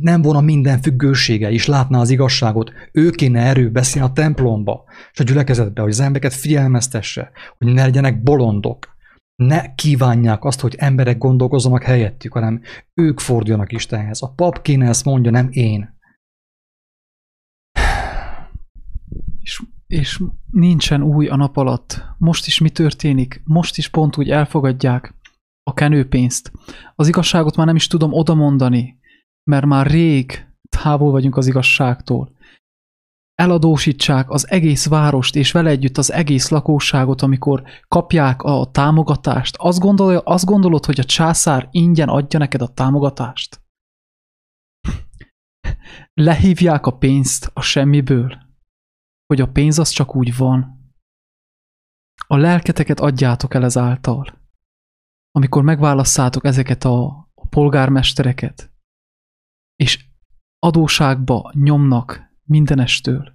[0.00, 5.20] nem volna minden függősége, és látná az igazságot, ő kéne erő beszélni a templomba, és
[5.20, 8.96] a gyülekezetbe, hogy az embereket figyelmeztesse, hogy ne legyenek bolondok,
[9.36, 12.60] ne kívánják azt, hogy emberek gondolkozzanak helyettük, hanem
[12.94, 14.22] ők forduljanak Istenhez.
[14.22, 15.98] A pap kéne ezt mondja, nem én.
[19.40, 22.04] És, és nincsen új a nap alatt.
[22.18, 23.42] Most is mi történik?
[23.44, 25.14] Most is pont úgy elfogadják
[25.62, 26.52] a kenőpénzt.
[26.94, 29.02] Az igazságot már nem is tudom odamondani
[29.44, 32.32] mert már rég távol vagyunk az igazságtól.
[33.34, 39.56] Eladósítsák az egész várost, és vele együtt az egész lakóságot, amikor kapják a támogatást.
[39.56, 43.62] Azt, gondol, azt gondolod, hogy a császár ingyen adja neked a támogatást?
[46.14, 48.38] Lehívják a pénzt a semmiből,
[49.26, 50.82] hogy a pénz az csak úgy van.
[52.26, 54.42] A lelketeket adjátok el ezáltal.
[55.30, 58.73] Amikor megválasszátok ezeket a polgármestereket,
[59.76, 60.04] és
[60.58, 63.32] adóságba nyomnak mindenestől.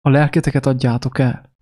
[0.00, 1.56] A lelketeket adjátok el.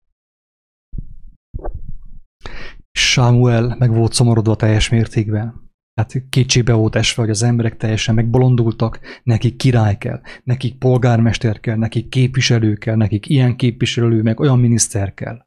[2.91, 5.65] Samuel meg volt szomorodva teljes mértékben.
[5.95, 11.77] Tehát kétségbe volt esve, hogy az emberek teljesen megbolondultak, nekik király kell, nekik polgármester kell,
[11.77, 15.45] nekik képviselő kell, nekik ilyen képviselő, meg olyan miniszter kell.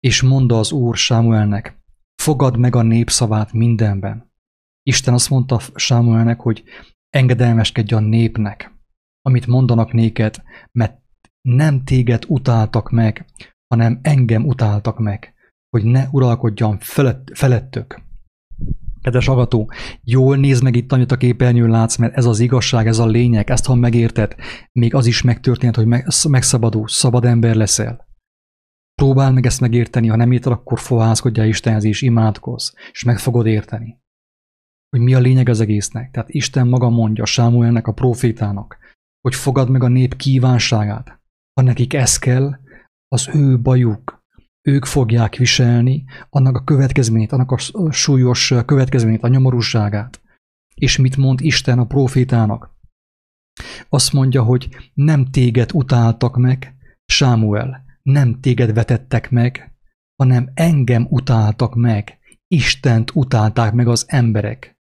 [0.00, 1.82] És mondta az Úr Sámuelnek,
[2.22, 4.32] fogad meg a népszavát mindenben.
[4.82, 6.64] Isten azt mondta Sámuelnek, hogy
[7.14, 8.72] engedelmeskedj a népnek,
[9.20, 10.98] amit mondanak néked, mert
[11.48, 13.26] nem téged utáltak meg,
[13.66, 15.34] hanem engem utáltak meg,
[15.70, 18.02] hogy ne uralkodjam felett, felettök.
[19.00, 19.70] Kedves agató,
[20.02, 23.50] jól nézd meg itt, amit a képernyőn látsz, mert ez az igazság, ez a lényeg,
[23.50, 24.34] ezt ha megérted,
[24.72, 28.06] még az is megtörténhet, hogy megszabadulsz, szabad ember leszel.
[28.94, 33.46] Próbál meg ezt megérteni, ha nem érted, akkor fohászkodjál Istenhez és imádkozz, és meg fogod
[33.46, 34.02] érteni
[34.94, 36.10] hogy mi a lényeg az egésznek.
[36.10, 38.78] Tehát Isten maga mondja Sámuelnek, a profétának,
[39.20, 41.20] hogy fogad meg a nép kívánságát.
[41.54, 42.58] Ha nekik ez kell,
[43.08, 44.24] az ő bajuk.
[44.62, 50.20] Ők fogják viselni annak a következményét, annak a súlyos következményét, a nyomorúságát.
[50.74, 52.70] És mit mond Isten a profétának?
[53.88, 59.76] Azt mondja, hogy nem téged utáltak meg, Sámuel, nem téged vetettek meg,
[60.16, 64.73] hanem engem utáltak meg, Istent utálták meg az emberek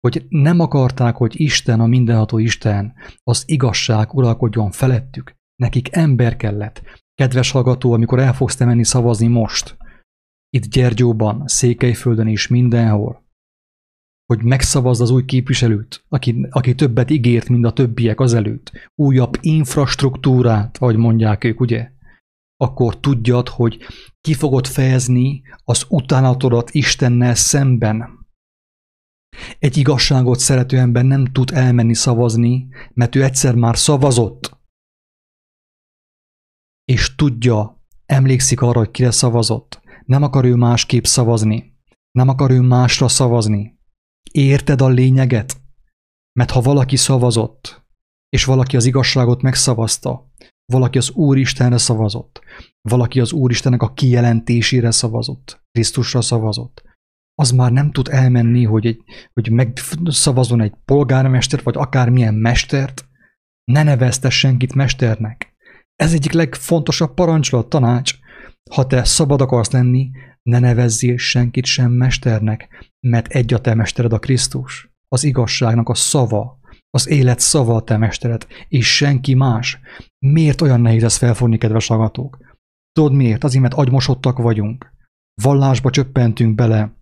[0.00, 5.34] hogy nem akarták, hogy Isten, a mindenható Isten, az igazság uralkodjon felettük.
[5.56, 6.82] Nekik ember kellett.
[7.14, 9.76] Kedves hallgató, amikor el fogsz te menni szavazni most,
[10.50, 13.28] itt Gyergyóban, Székelyföldön és mindenhol,
[14.26, 20.76] hogy megszavazd az új képviselőt, aki, aki többet ígért, mint a többiek azelőtt, újabb infrastruktúrát,
[20.78, 21.90] ahogy mondják ők, ugye?
[22.56, 23.78] Akkor tudjad, hogy
[24.20, 28.19] ki fogod fejezni az utánatodat Istennel szemben,
[29.58, 34.58] egy igazságot szerető ember nem tud elmenni szavazni, mert ő egyszer már szavazott.
[36.84, 39.80] És tudja, emlékszik arra, hogy kire szavazott.
[40.04, 41.78] Nem akar ő másképp szavazni.
[42.10, 43.78] Nem akar ő másra szavazni.
[44.30, 45.60] Érted a lényeget?
[46.32, 47.84] Mert ha valaki szavazott,
[48.28, 50.30] és valaki az igazságot megszavazta,
[50.72, 52.40] valaki az Úristenre szavazott,
[52.80, 56.82] valaki az Úristennek a kijelentésére szavazott, Krisztusra szavazott,
[57.40, 63.08] az már nem tud elmenni, hogy, egy, hogy megszavazon egy polgármestert, vagy akármilyen mestert,
[63.64, 65.54] ne nevezte senkit mesternek.
[65.96, 68.14] Ez egyik legfontosabb parancsolat, tanács,
[68.70, 70.10] Ha te szabad akarsz lenni,
[70.42, 72.68] ne nevezzél senkit sem mesternek,
[73.00, 76.58] mert egy a te mestered a Krisztus, az igazságnak a szava,
[76.90, 79.80] az élet szava a te mestered, és senki más.
[80.18, 82.38] Miért olyan nehéz ezt felfogni, kedves hallgatók?
[82.92, 83.44] Tudod miért?
[83.44, 84.92] Azért, mert agymosottak vagyunk.
[85.42, 86.99] Vallásba csöppentünk bele,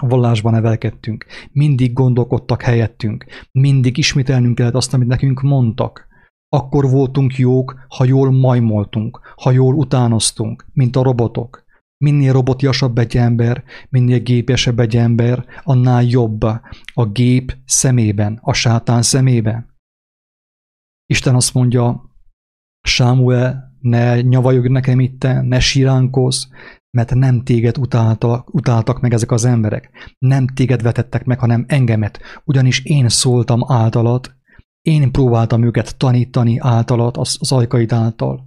[0.00, 6.06] vallásban nevelkedtünk, mindig gondolkodtak helyettünk, mindig ismételnünk kellett azt, amit nekünk mondtak.
[6.48, 11.64] Akkor voltunk jók, ha jól majmoltunk, ha jól utánoztunk, mint a robotok.
[12.04, 16.42] Minél robotiasabb egy ember, minél gépesebb egy ember, annál jobb
[16.94, 19.72] a gép szemében, a sátán szemében.
[21.06, 22.10] Isten azt mondja,
[22.80, 26.44] Sámuel, ne nyavajog nekem itten, ne siránkozz,
[26.94, 29.90] mert nem téged utáltak, utáltak meg ezek az emberek.
[30.18, 34.34] Nem téged vetettek meg, hanem engemet, ugyanis én szóltam általad,
[34.82, 38.46] én próbáltam őket tanítani általad, az, az ajkaid által.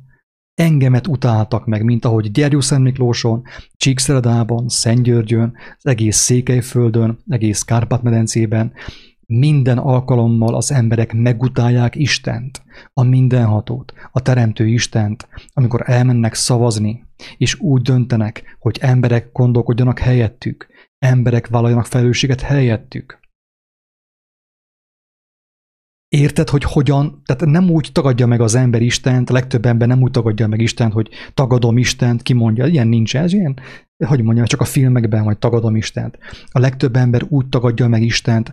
[0.54, 3.44] Engemet utáltak meg, mint ahogy Gyergyó Miklóson,
[3.78, 8.74] Csíkszeredában, Szentgyörgyön, az egész Székelyföldön, egész Kárpát-medencében,
[9.26, 12.62] minden alkalommal az emberek megutálják Istent,
[12.94, 17.07] a mindenhatót, a teremtő Istent, amikor elmennek szavazni,
[17.38, 20.68] és úgy döntenek, hogy emberek gondolkodjanak helyettük,
[21.00, 23.20] emberek vállaljanak felelősséget helyettük.
[26.10, 30.02] Érted, hogy hogyan, tehát nem úgy tagadja meg az ember Istent, a legtöbb ember nem
[30.02, 33.60] úgy tagadja meg Istent, hogy tagadom Istent, kimondja, ilyen nincs ez, ilyen,
[34.06, 36.18] hogy mondjam, csak a filmekben, hogy tagadom Istent.
[36.52, 38.52] A legtöbb ember úgy tagadja meg Istent,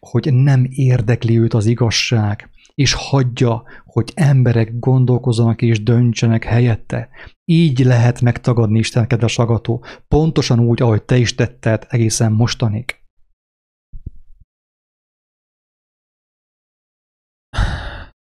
[0.00, 7.08] hogy nem érdekli őt az igazság, és hagyja, hogy emberek gondolkozzanak és döntsenek helyette.
[7.44, 13.02] Így lehet megtagadni Isten, kedves agató, pontosan úgy, ahogy te is tetted egészen mostanig.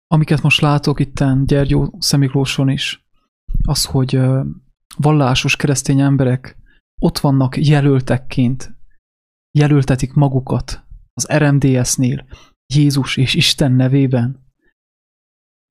[0.08, 3.08] Amiket most látok itten Gyergyó Szemiklóson is,
[3.64, 4.20] az, hogy
[4.98, 6.58] vallásos keresztény emberek
[7.02, 8.78] ott vannak jelöltekként,
[9.58, 10.84] jelöltetik magukat
[11.14, 12.26] az RMDS-nél,
[12.74, 14.48] Jézus és Isten nevében.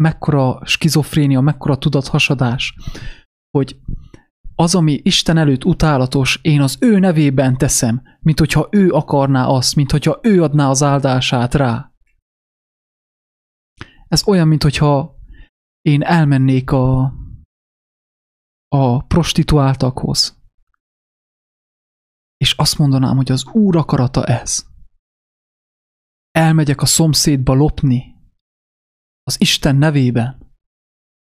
[0.02, 2.74] Mekkora skizofrénia, mekkora tudathasadás,
[3.50, 3.80] hogy
[4.54, 9.74] az, ami Isten előtt utálatos, én az ő nevében teszem, mint hogyha ő akarná azt,
[9.76, 11.92] mint hogyha ő adná az áldását rá.
[14.08, 15.16] Ez olyan, mint hogyha
[15.80, 17.14] én elmennék a,
[18.68, 20.42] a prostituáltakhoz,
[22.37, 24.67] és azt mondanám, hogy az Úr akarata ez.
[26.31, 28.17] Elmegyek a szomszédba lopni,
[29.23, 30.53] az Isten nevében.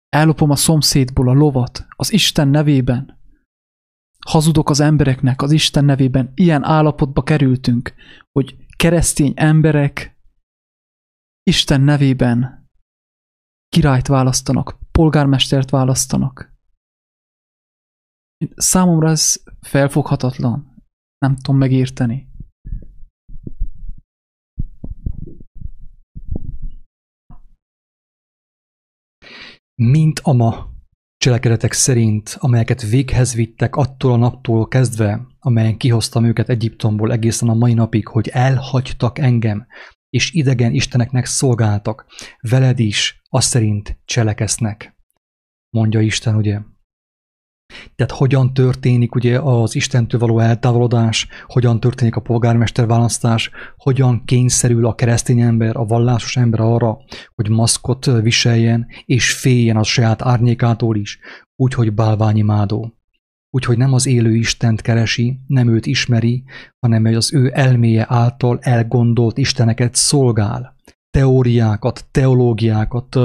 [0.08, 3.18] Ellopom a szomszédból a lovat, az Isten nevében.
[4.26, 6.32] Hazudok az embereknek, az Isten nevében.
[6.34, 7.94] Ilyen állapotba kerültünk,
[8.32, 10.18] hogy keresztény emberek
[11.42, 12.68] Isten nevében
[13.68, 16.54] királyt választanak, polgármestert választanak.
[18.54, 20.84] Számomra ez felfoghatatlan.
[21.18, 22.25] Nem tudom megérteni.
[29.82, 30.74] Mint a ma
[31.16, 37.54] cselekedetek szerint, amelyeket véghez vittek attól a naptól kezdve, amelyen kihoztam őket Egyiptomból egészen a
[37.54, 39.66] mai napig, hogy elhagytak engem,
[40.10, 42.06] és idegen isteneknek szolgáltak,
[42.40, 44.96] veled is azt szerint cselekesznek,
[45.70, 46.60] mondja Isten, ugye.
[47.96, 54.86] Tehát hogyan történik ugye az Istentől való eltávolodás, hogyan történik a polgármester választás, hogyan kényszerül
[54.86, 56.98] a keresztény ember, a vallásos ember arra,
[57.34, 61.18] hogy maszkot viseljen, és féljen a saját árnyékától is,
[61.56, 62.90] úgyhogy bálványimádó.
[63.50, 66.44] Úgyhogy nem az élő Istent keresi, nem őt ismeri,
[66.78, 70.76] hanem az ő elméje által elgondolt isteneket szolgál.
[71.10, 73.16] Teóriákat, teológiákat,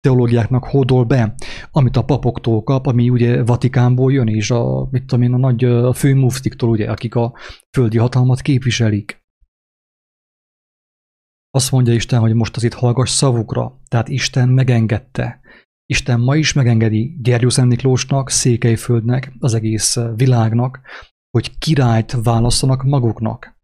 [0.00, 1.34] teológiáknak hódol be,
[1.70, 5.64] amit a papoktól kap, ami ugye Vatikánból jön, és a, mit tudom én, a nagy
[5.64, 7.34] a főmuftiktól, ugye, akik a
[7.76, 9.18] földi hatalmat képviselik.
[11.50, 15.40] Azt mondja Isten, hogy most az itt hallgass szavukra, tehát Isten megengedte,
[15.90, 20.80] Isten ma is megengedi Gergyó Miklósnak, Székelyföldnek, az egész világnak,
[21.30, 23.58] hogy királyt válasszanak maguknak.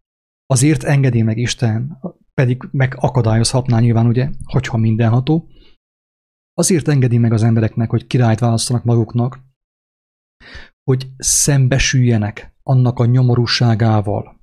[0.45, 1.99] Azért engedi meg Isten,
[2.33, 5.47] pedig megakadályozhatná nyilván, ugye, hogyha mindenható.
[6.59, 9.39] Azért engedi meg az embereknek, hogy királyt válasszanak maguknak,
[10.83, 14.41] hogy szembesüljenek annak a nyomorúságával,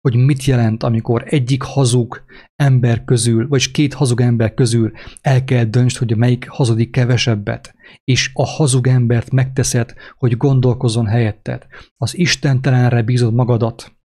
[0.00, 2.24] hogy mit jelent, amikor egyik hazug
[2.56, 7.74] ember közül, vagy két hazug ember közül el kell döntsd, hogy melyik hazudik kevesebbet,
[8.04, 11.66] és a hazug embert megteszed, hogy gondolkozzon helyetted.
[11.96, 13.98] Az istentelenre bízod magadat,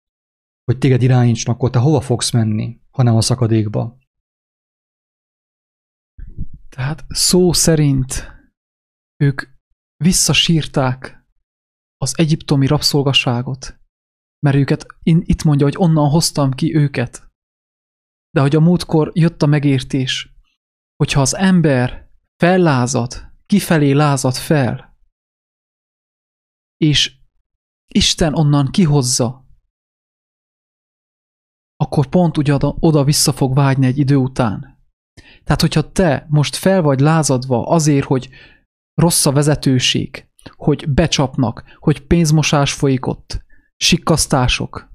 [0.64, 4.00] hogy téged irányítsnak, akkor te hova fogsz menni, hanem a szakadékba.
[6.76, 8.30] Tehát szó szerint
[9.16, 9.42] ők,
[9.96, 11.26] visszasírták
[11.96, 13.80] az egyiptomi rabszolgaságot,
[14.38, 17.30] mert őket, itt mondja, hogy onnan hoztam ki őket.
[18.30, 20.34] De hogy a múltkor jött a megértés,
[20.96, 24.98] hogyha az ember fellázad, kifelé lázad fel,
[26.76, 27.20] és
[27.94, 29.46] Isten onnan kihozza,
[31.76, 34.71] akkor pont ugye oda vissza fog vágyni egy idő után.
[35.44, 38.28] Tehát, hogyha te most fel vagy lázadva azért, hogy
[38.94, 43.44] rossz a vezetőség, hogy becsapnak, hogy pénzmosás folyik ott,
[43.76, 44.90] sikkasztások,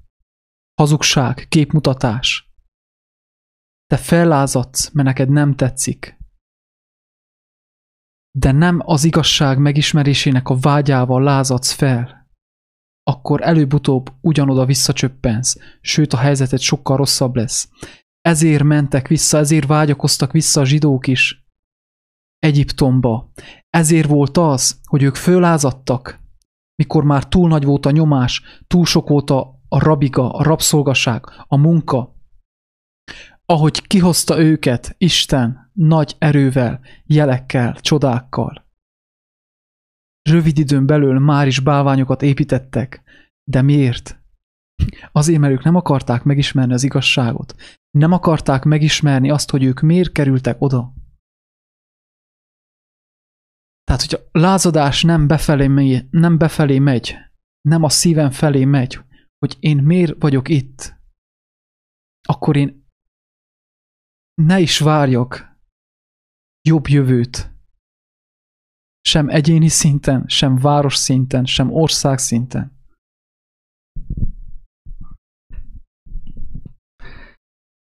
[0.74, 2.52] hazugság, képmutatás.
[3.86, 6.16] Te fellázadsz, mert neked nem tetszik.
[8.38, 12.26] De nem az igazság megismerésének a vágyával lázadsz fel.
[13.02, 17.68] Akkor előbb-utóbb ugyanoda visszacsöppensz, sőt a helyzeted sokkal rosszabb lesz.
[18.28, 21.46] Ezért mentek vissza, ezért vágyakoztak vissza a zsidók is
[22.38, 23.32] Egyiptomba.
[23.70, 26.20] Ezért volt az, hogy ők fölázadtak,
[26.74, 31.24] mikor már túl nagy volt a nyomás, túl sok volt a, a rabiga, a rabszolgaság,
[31.46, 32.16] a munka.
[33.44, 38.66] Ahogy kihozta őket Isten nagy erővel, jelekkel, csodákkal.
[40.22, 43.02] Rövid időn belül már is bálványokat építettek.
[43.44, 44.22] De miért?
[45.12, 47.54] Azért, mert ők nem akarták megismerni az igazságot.
[47.90, 50.92] Nem akarták megismerni azt, hogy ők miért kerültek oda.
[53.84, 57.16] Tehát, hogy a lázadás nem befelé, megy, nem befelé megy,
[57.60, 59.00] nem a szívem felé megy,
[59.38, 60.96] hogy én miért vagyok itt,
[62.28, 62.86] akkor én
[64.34, 65.58] ne is várjak
[66.68, 67.56] jobb jövőt.
[69.00, 72.77] Sem egyéni szinten, sem város szinten, sem ország szinten.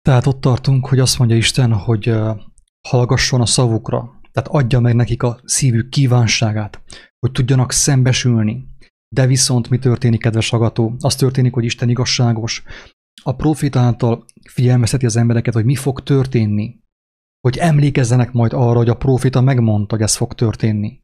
[0.06, 2.14] Tehát ott tartunk, hogy azt mondja Isten, hogy
[2.88, 6.84] hallgasson a szavukra, tehát adja meg nekik a szívük kívánságát,
[7.20, 8.68] hogy tudjanak szembesülni.
[9.16, 10.96] De viszont mi történik, kedves agató?
[11.00, 12.64] Az történik, hogy Isten igazságos.
[13.24, 16.76] A profit által figyelmezteti az embereket, hogy mi fog történni.
[17.40, 21.00] Hogy emlékezzenek majd arra, hogy a profita megmondta, hogy ez fog történni.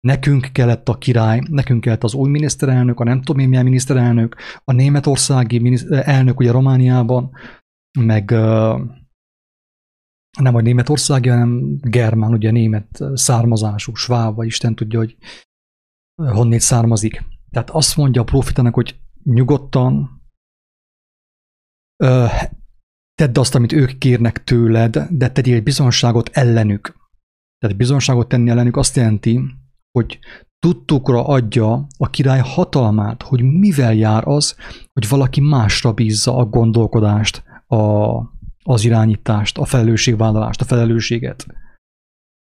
[0.00, 4.36] Nekünk kellett a király, nekünk kellett az új miniszterelnök, a nem tudom én milyen miniszterelnök,
[4.64, 7.30] a németországi elnök ugye Romániában,
[7.98, 8.30] meg
[10.38, 15.16] nem vagy németországi, hanem germán, ugye német származású, sváb, vagy Isten tudja, hogy
[16.14, 17.24] honnét származik.
[17.50, 20.22] Tehát azt mondja a profitának, hogy nyugodtan
[23.14, 26.96] tedd azt, amit ők kérnek tőled, de tegyél egy bizonságot ellenük.
[27.58, 29.40] Tehát bizonságot tenni ellenük azt jelenti,
[29.98, 30.18] hogy
[30.58, 34.56] tudtukra adja a király hatalmát, hogy mivel jár az,
[34.92, 38.16] hogy valaki másra bízza a gondolkodást, a,
[38.64, 41.46] az irányítást, a felelősségvállalást, a felelősséget.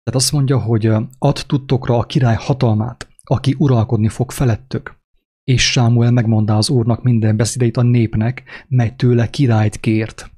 [0.02, 0.86] Tehát azt mondja, hogy
[1.18, 5.02] ad tudtokra a király hatalmát, aki uralkodni fog felettök.
[5.44, 10.30] És Sámuel megmondá az úrnak minden beszédeit a népnek, mely tőle királyt kért.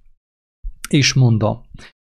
[0.88, 1.64] És mondta,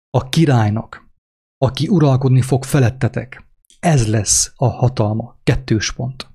[0.09, 1.09] a királynak,
[1.57, 3.47] aki uralkodni fog felettetek,
[3.79, 5.39] ez lesz a hatalma.
[5.43, 6.31] Kettős pont.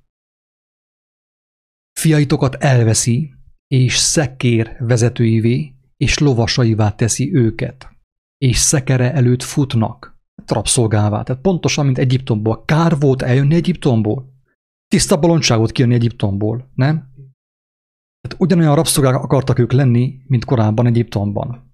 [2.01, 3.35] Fiaitokat elveszi,
[3.67, 7.89] és szekér vezetőivé, és lovasaivá teszi őket,
[8.39, 11.23] és szekere előtt futnak, trapszolgává.
[11.23, 12.65] Tehát pontosan, mint Egyiptomból.
[12.65, 14.33] Kár volt eljönni Egyiptomból.
[14.89, 17.13] Tiszta bolondságot kijönni Egyiptomból, nem?
[18.21, 21.73] Tehát ugyanolyan rabszolgák akartak ők lenni, mint korábban Egyiptomban.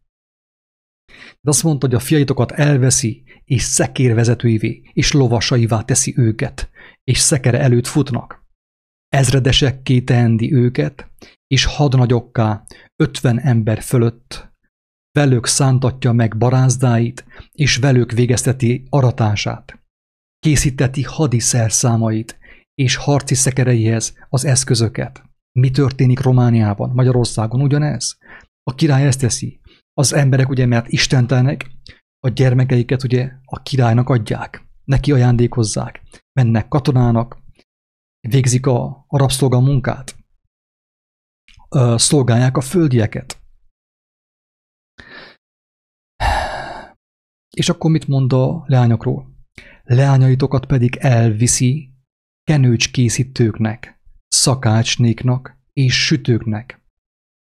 [1.40, 6.70] De azt mondta, hogy a fiaitokat elveszi, és szekérvezetőivé, és lovasaivá teszi őket,
[7.04, 8.44] és szekere előtt futnak.
[9.08, 11.10] Ezredesekké tehendi őket,
[11.54, 12.64] és hadnagyokká,
[12.96, 14.52] ötven ember fölött,
[15.12, 19.82] velük szántatja meg barázdáit, és velük végezteti aratását.
[20.38, 22.38] Készíteti hadi szerszámait,
[22.74, 25.22] és harci szekereihez az eszközöket.
[25.58, 28.16] Mi történik Romániában, Magyarországon ugyanez?
[28.62, 29.60] A király ezt teszi.
[29.92, 31.70] Az emberek ugye, mert istentelenek,
[32.18, 37.38] a gyermekeiket ugye a királynak adják, neki ajándékozzák, mennek katonának,
[38.28, 40.19] végzik a, a rabszolga munkát,
[41.96, 43.42] szolgálják a földieket.
[47.56, 49.30] És akkor mit mond a leányokról?
[49.82, 51.90] Leányaitokat pedig elviszi
[52.42, 56.80] kenőcskészítőknek, szakácsnéknak és sütőknek.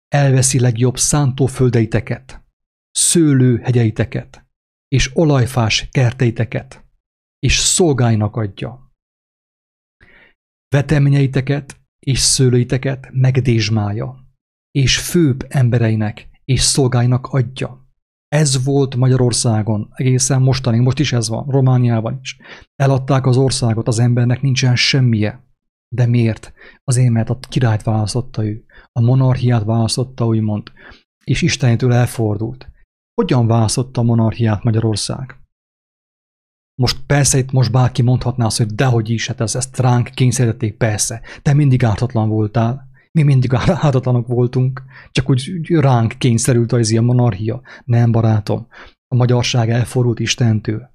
[0.09, 2.45] Elveszi legjobb szántóföldeiteket,
[2.91, 4.47] szőlőhegyeiteket
[4.89, 6.85] és olajfás kerteiteket,
[7.39, 8.93] és szolgáinak adja.
[10.69, 11.81] Veteményeiteket
[12.11, 12.43] és
[13.13, 14.15] megdésmálja,
[14.71, 17.89] és főbb embereinek és szolgáinak adja.
[18.29, 22.37] Ez volt Magyarországon egészen mostanig, most is ez van, Romániában is.
[22.77, 25.45] Eladták az országot, az embernek nincsen semmije.
[25.89, 26.53] De miért?
[26.85, 28.65] Azért, mert a királyt választotta ő.
[28.93, 30.73] A monarchiát választotta, úgymond.
[31.25, 32.71] És Istenétől elfordult.
[33.15, 35.46] Hogyan választotta a monarchiát Magyarország?
[36.81, 40.77] Most persze itt most bárki mondhatná azt, hogy dehogy is, hát ez, ezt ránk kényszerítették,
[40.77, 41.21] persze.
[41.43, 42.89] Te mindig ártatlan voltál.
[43.13, 47.61] Mi mindig ártatlanok voltunk, csak úgy ránk kényszerült az ilyen monarchia.
[47.85, 48.67] Nem, barátom.
[49.09, 50.95] A magyarság elfordult Istentől.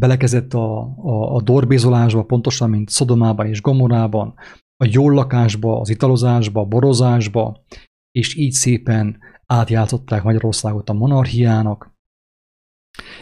[0.00, 4.34] Belekezett a, a, a dorbézolásba, pontosan, mint Szodomában és Gomorában,
[4.76, 7.64] a jól lakásba, az italozásba, a borozásba,
[8.10, 11.92] és így szépen átjátszották Magyarországot a monarchiának,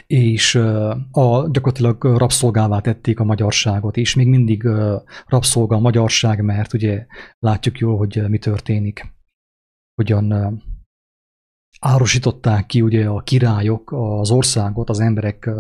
[0.07, 0.55] és
[1.11, 4.69] a, gyakorlatilag rabszolgává tették a magyarságot, és még mindig
[5.27, 7.07] rabszolga a magyarság, mert ugye
[7.39, 9.13] látjuk jól, hogy mi történik.
[9.95, 10.63] Hogyan
[11.81, 15.51] árusították ki ugye a királyok az országot, az emberek,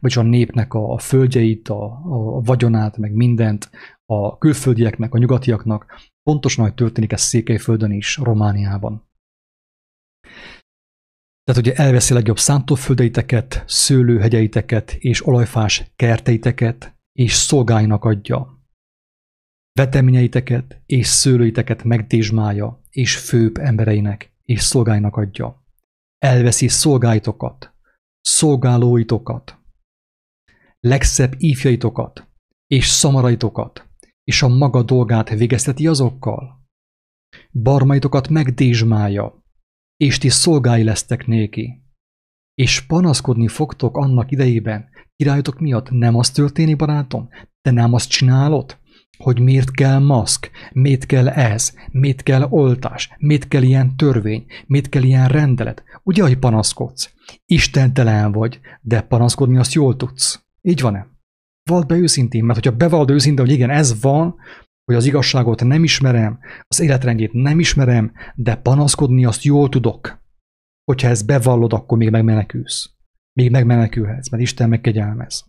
[0.00, 3.70] vagy a népnek a, a földjeit, a, a vagyonát, meg mindent
[4.04, 5.86] a külföldieknek, a nyugatiaknak.
[6.22, 9.08] Pontosan, hogy történik ez Székelyföldön is, Romániában.
[11.44, 18.58] Tehát ugye elveszi legjobb szántóföldeiteket, szőlőhegyeiteket és olajfás kerteiteket, és szolgáinak adja.
[19.72, 25.64] Veteményeiteket és szőlőiteket megdésmálja, és főbb embereinek és szolgáinak adja.
[26.18, 27.74] Elveszi szolgáitokat,
[28.20, 29.58] szolgálóitokat,
[30.80, 32.28] legszebb ifjaitokat,
[32.66, 33.88] és szamaraitokat,
[34.24, 36.68] és a maga dolgát végezteti azokkal.
[37.52, 39.39] Barmaitokat megdésmálja,
[40.00, 41.82] és ti szolgái lesztek néki.
[42.54, 47.28] És panaszkodni fogtok annak idejében, királyotok miatt nem az történik, barátom?
[47.62, 48.78] Te nem azt csinálod?
[49.18, 54.88] Hogy miért kell maszk, miért kell ez, miért kell oltás, miért kell ilyen törvény, miért
[54.88, 55.82] kell ilyen rendelet.
[56.02, 57.14] Ugye, hogy panaszkodsz?
[57.46, 60.44] Istentelen vagy, de panaszkodni azt jól tudsz.
[60.60, 61.06] Így van-e?
[61.70, 64.36] Vald be őszintén, mert hogyha bevallod őszintén, hogy igen, ez van,
[64.90, 66.38] hogy az igazságot nem ismerem,
[66.68, 70.22] az életrendjét nem ismerem, de panaszkodni azt jól tudok.
[70.84, 72.90] Hogyha ezt bevallod, akkor még megmenekülsz.
[73.32, 75.44] Még megmenekülhetsz, mert Isten megkegyelmez.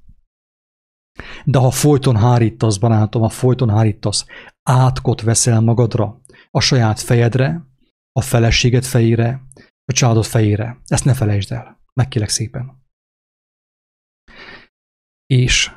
[1.46, 4.26] De ha folyton hárítasz, barátom, ha folyton hárítasz,
[4.64, 6.22] átkot veszel magadra,
[6.52, 7.66] a saját fejedre,
[8.12, 9.42] a feleséged fejére,
[9.86, 10.82] a családod fejére.
[10.86, 11.82] Ezt ne felejtsd el.
[11.94, 12.84] Megkélek szépen.
[15.26, 15.72] És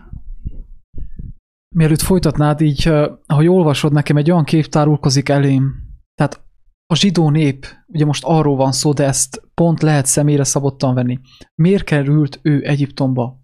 [1.75, 2.89] mielőtt folytatnád, így,
[3.27, 5.75] ahogy olvasod, nekem egy olyan kép tárulkozik elém.
[6.15, 6.43] Tehát
[6.87, 11.21] a zsidó nép, ugye most arról van szó, de ezt pont lehet személyre szabottan venni.
[11.55, 13.43] Miért került ő Egyiptomba?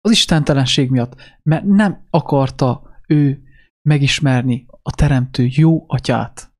[0.00, 3.42] Az istentelenség miatt, mert nem akarta ő
[3.88, 6.52] megismerni a teremtő jó atyát.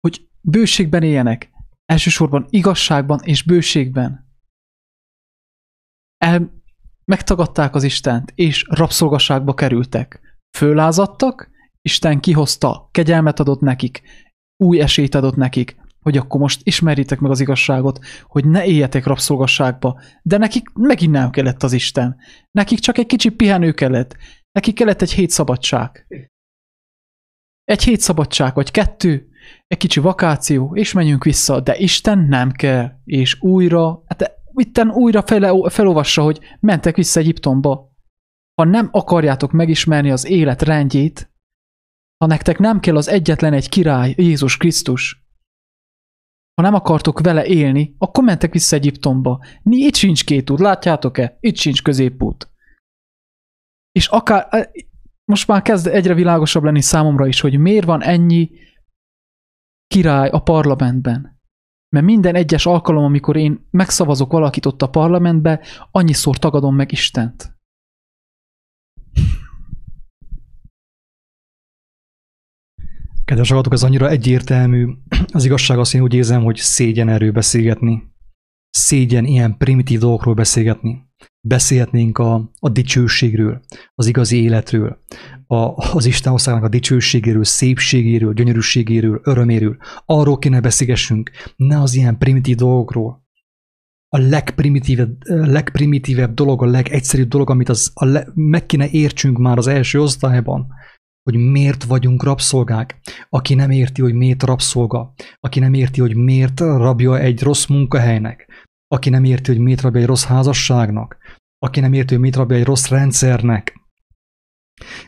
[0.00, 1.50] Hogy bőségben éljenek,
[1.84, 4.30] elsősorban igazságban és bőségben.
[6.18, 6.61] El,
[7.04, 10.20] megtagadták az Istent, és rabszolgaságba kerültek.
[10.56, 11.50] Fölázadtak,
[11.82, 14.02] Isten kihozta, kegyelmet adott nekik,
[14.56, 20.00] új esélyt adott nekik, hogy akkor most ismerjétek meg az igazságot, hogy ne éljetek rabszolgasságba,
[20.22, 22.16] de nekik megint nem kellett az Isten.
[22.50, 24.16] Nekik csak egy kicsi pihenő kellett.
[24.52, 26.06] Nekik kellett egy hét szabadság.
[27.64, 29.28] Egy hét szabadság, vagy kettő,
[29.66, 35.22] egy kicsi vakáció, és menjünk vissza, de Isten nem kell, és újra, hát itten újra
[35.22, 37.92] fel, felolvassa, hogy mentek vissza Egyiptomba.
[38.54, 41.30] Ha nem akarjátok megismerni az élet rendjét,
[42.16, 45.22] ha nektek nem kell az egyetlen egy király, Jézus Krisztus,
[46.54, 49.44] ha nem akartok vele élni, akkor mentek vissza Egyiptomba.
[49.62, 51.36] Mi itt sincs két út, látjátok-e?
[51.40, 52.50] Itt sincs középút.
[53.92, 54.70] És akár, e,
[55.24, 58.50] most már kezd egyre világosabb lenni számomra is, hogy miért van ennyi
[59.86, 61.40] király a parlamentben.
[61.92, 67.56] Mert minden egyes alkalom, amikor én megszavazok valakit ott a parlamentbe, annyiszor tagadom meg Istent.
[73.24, 74.88] Kedves hallgatók, ez annyira egyértelmű.
[75.32, 78.12] Az igazság azt én úgy érzem, hogy szégyen erről beszélgetni.
[78.70, 81.10] Szégyen ilyen primitív dolgokról beszélgetni
[81.46, 83.62] beszélhetnénk a, a dicsőségről,
[83.94, 84.98] az igazi életről,
[85.46, 85.56] a,
[85.94, 89.76] az Isten országnak a dicsőségéről, szépségéről, gyönyörűségéről, öröméről.
[90.06, 93.20] Arról kéne beszélgessünk, ne az ilyen primitív dolgokról.
[94.08, 99.58] A legprimitívebb, legprimitívebb dolog, a legegyszerűbb dolog, amit az, a le, meg kéne értsünk már
[99.58, 100.66] az első osztályban,
[101.22, 103.00] hogy miért vagyunk rabszolgák.
[103.28, 108.66] Aki nem érti, hogy miért rabszolga, aki nem érti, hogy miért rabja egy rossz munkahelynek,
[108.88, 111.16] aki nem érti, hogy miért rabja egy rossz házasságnak,
[111.62, 113.80] aki nem érti, hogy miért rabja egy rossz rendszernek,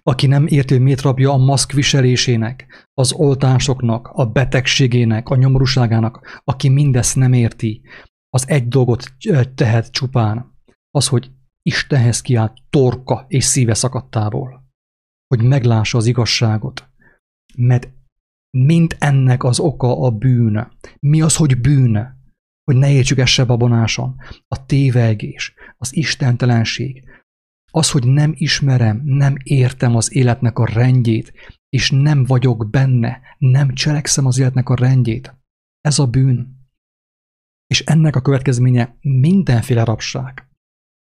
[0.03, 6.41] aki nem érti, hogy miért rabja a maszk viselésének, az oltásoknak, a betegségének, a nyomorúságának,
[6.45, 7.83] aki mindezt nem érti,
[8.29, 9.13] az egy dolgot
[9.55, 10.53] tehet csupán,
[10.91, 11.31] az, hogy
[11.63, 14.65] Istenhez kiállt torka és szíve szakadtából,
[15.27, 16.89] hogy meglássa az igazságot,
[17.57, 17.93] mert
[18.51, 20.69] mind ennek az oka a bűn.
[21.01, 22.23] Mi az, hogy bűn?
[22.65, 24.17] Hogy ne értsük ezt se babonáson.
[24.49, 27.05] A tévegés, az istentelenség,
[27.70, 31.33] az, hogy nem ismerem, nem értem az életnek a rendjét,
[31.68, 35.35] és nem vagyok benne, nem cselekszem az életnek a rendjét.
[35.81, 36.62] Ez a bűn.
[37.66, 40.49] És ennek a következménye mindenféle rabság.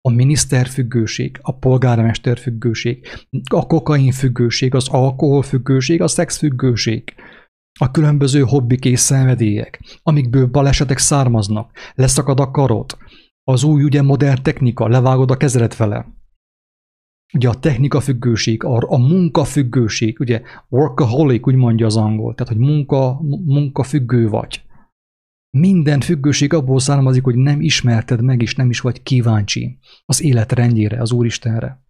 [0.01, 3.07] A miniszterfüggőség, a polgármesterfüggőség,
[3.49, 7.13] a kokainfüggőség, az alkoholfüggőség, a szexfüggőség,
[7.79, 12.97] a különböző hobbik és szenvedélyek, amikből balesetek származnak, leszakad a karot,
[13.43, 16.07] az új ugye modern technika, levágod a kezelet vele.
[17.33, 22.53] Ugye a technika függőség, a, a munka függőség, ugye workaholic, úgy mondja az angol, tehát
[22.53, 24.65] hogy munka, munka függő vagy.
[25.57, 30.51] Minden függőség abból származik, hogy nem ismerted meg, és nem is vagy kíváncsi az élet
[30.51, 31.83] rendjére, az Úristenre.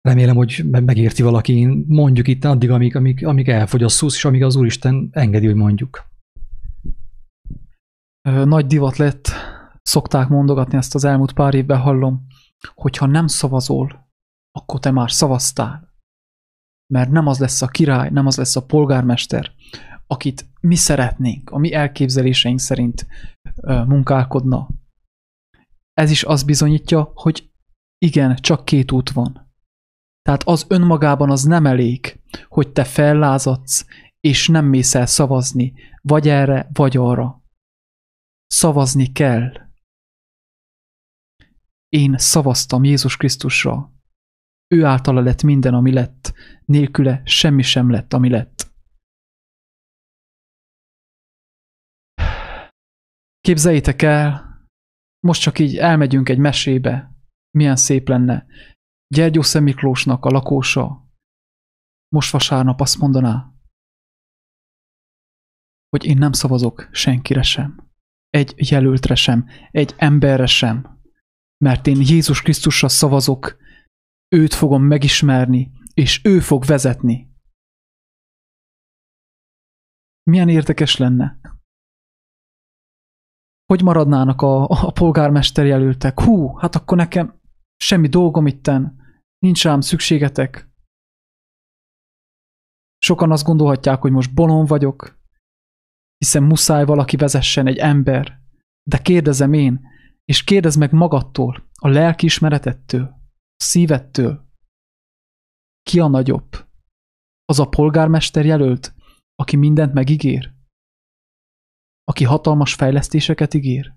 [0.00, 4.42] Remélem, hogy megérti valaki, mondjuk itt addig, amíg, amíg, amíg elfogy a szusz, és amíg
[4.42, 6.06] az Úristen engedi, hogy mondjuk.
[8.22, 9.28] Nagy divat lett,
[9.82, 12.26] szokták mondogatni ezt az elmúlt pár évben hallom,
[12.74, 14.10] hogyha nem szavazol,
[14.50, 15.96] akkor te már szavaztál.
[16.92, 19.52] Mert nem az lesz a király, nem az lesz a polgármester,
[20.06, 23.06] akit mi szeretnénk, a mi elképzeléseink szerint
[23.64, 24.68] munkálkodna.
[25.92, 27.50] Ez is azt bizonyítja, hogy
[27.98, 29.52] igen, csak két út van.
[30.22, 33.86] Tehát az önmagában az nem elég, hogy te fellázadsz,
[34.20, 37.42] és nem mész el szavazni, vagy erre, vagy arra.
[38.48, 39.70] Szavazni kell.
[41.88, 43.92] Én szavaztam Jézus Krisztusra.
[44.74, 46.32] Ő általa lett minden, ami lett.
[46.64, 48.66] Nélküle semmi sem lett, ami lett.
[53.40, 54.56] Képzeljétek el,
[55.26, 57.12] most csak így elmegyünk egy mesébe.
[57.50, 58.46] Milyen szép lenne.
[59.14, 61.08] Gyergyó Miklósnak a lakósa
[62.08, 63.52] most vasárnap azt mondaná,
[65.88, 67.87] hogy én nem szavazok senkire sem,
[68.30, 70.98] egy jelöltre sem, egy emberre sem,
[71.64, 73.56] mert én Jézus Krisztusra szavazok,
[74.28, 77.30] őt fogom megismerni, és ő fog vezetni.
[80.30, 81.40] Milyen érdekes lenne.
[83.64, 86.20] Hogy maradnának a, a polgármester jelöltek?
[86.20, 87.40] Hú, hát akkor nekem
[87.76, 88.98] semmi dolgom itten,
[89.38, 90.68] Nincs rám szükségetek.
[92.98, 95.17] Sokan azt gondolhatják, hogy most bolond vagyok,
[96.18, 98.40] hiszen muszáj valaki vezessen egy ember.
[98.82, 99.86] De kérdezem én,
[100.24, 104.46] és kérdez meg magadtól, a lelkiismeretettől, a szívettől.
[105.82, 106.66] Ki a nagyobb?
[107.44, 108.94] Az a polgármester jelölt,
[109.34, 110.52] aki mindent megígér?
[112.04, 113.94] Aki hatalmas fejlesztéseket ígér?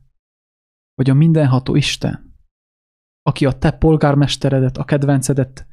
[0.93, 2.31] Vagy a mindenható Isten?
[3.21, 5.67] aki a te polgármesteredet, a kedvencedet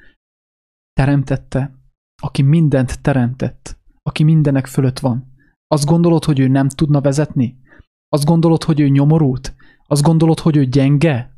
[0.92, 1.78] teremtette,
[2.22, 5.27] aki mindent teremtett, aki mindenek fölött van.
[5.68, 7.60] Azt gondolod, hogy ő nem tudna vezetni?
[8.08, 9.54] Azt gondolod, hogy ő nyomorult?
[9.86, 11.36] Azt gondolod, hogy ő gyenge?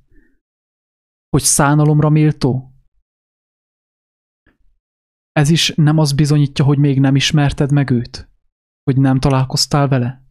[1.29, 2.75] Hogy szánalomra méltó?
[5.33, 8.31] Ez is nem az bizonyítja, hogy még nem ismerted meg őt?
[8.83, 10.25] Hogy nem találkoztál vele?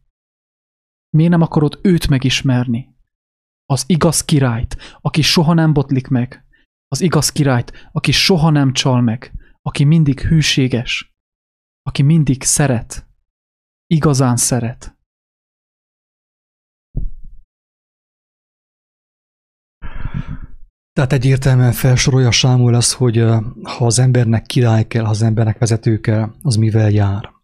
[1.16, 2.90] Miért nem akarod őt megismerni?
[3.70, 6.44] az igaz királyt, aki soha nem botlik meg,
[6.88, 9.32] az igaz királyt, aki soha nem csal meg,
[9.62, 11.14] aki mindig hűséges,
[11.82, 13.09] aki mindig szeret,
[13.94, 14.98] igazán szeret.
[20.92, 23.16] Tehát egyértelműen felsorolja Sámuel azt, hogy
[23.62, 27.38] ha az embernek király kell, ha az embernek vezető kell, az mivel jár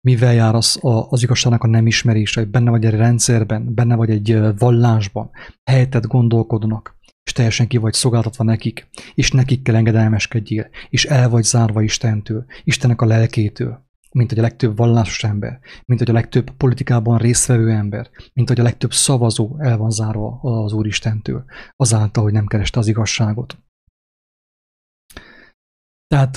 [0.00, 4.10] mivel jár az, az igazságnak a nem ismerése, hogy benne vagy egy rendszerben, benne vagy
[4.10, 5.30] egy vallásban,
[5.70, 11.44] helyettet gondolkodnak, és teljesen ki vagy szolgáltatva nekik, és nekik kell engedelmeskedjél, és el vagy
[11.44, 16.50] zárva Istentől, Istennek a lelkétől, mint hogy a legtöbb vallásos ember, mint hogy a legtöbb
[16.50, 21.44] politikában résztvevő ember, mint hogy a legtöbb szavazó el van zárva az Úristentől,
[21.76, 23.58] azáltal, hogy nem kereste az igazságot.
[26.06, 26.36] Tehát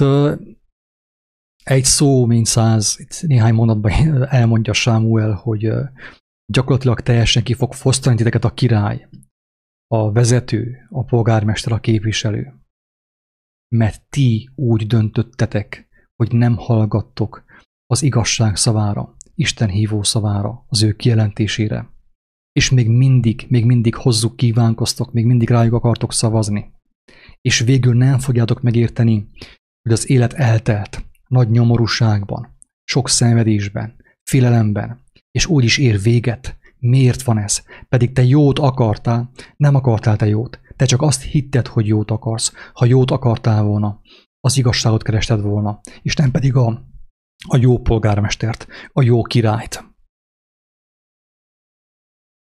[1.63, 3.91] egy szó, mint száz, itt néhány mondatban
[4.39, 5.71] elmondja Sámuel, hogy
[6.51, 9.09] gyakorlatilag teljesen ki fog fosztani titeket a király,
[9.87, 12.53] a vezető, a polgármester, a képviselő.
[13.75, 17.43] Mert ti úgy döntöttetek, hogy nem hallgattok
[17.91, 21.89] az igazság szavára, Isten hívó szavára, az ő kijelentésére.
[22.51, 26.71] És még mindig, még mindig hozzuk kívánkoztok, még mindig rájuk akartok szavazni.
[27.41, 29.29] És végül nem fogjátok megérteni,
[29.81, 34.99] hogy az élet eltelt, nagy nyomorúságban, sok szenvedésben, félelemben,
[35.31, 37.63] és úgy is ér véget, Miért van ez?
[37.89, 40.59] Pedig te jót akartál, nem akartál te jót.
[40.75, 42.53] Te csak azt hitted, hogy jót akarsz.
[42.73, 44.01] Ha jót akartál volna,
[44.39, 46.90] az igazságot kerested volna, és nem pedig a,
[47.47, 49.83] a jó polgármestert, a jó királyt.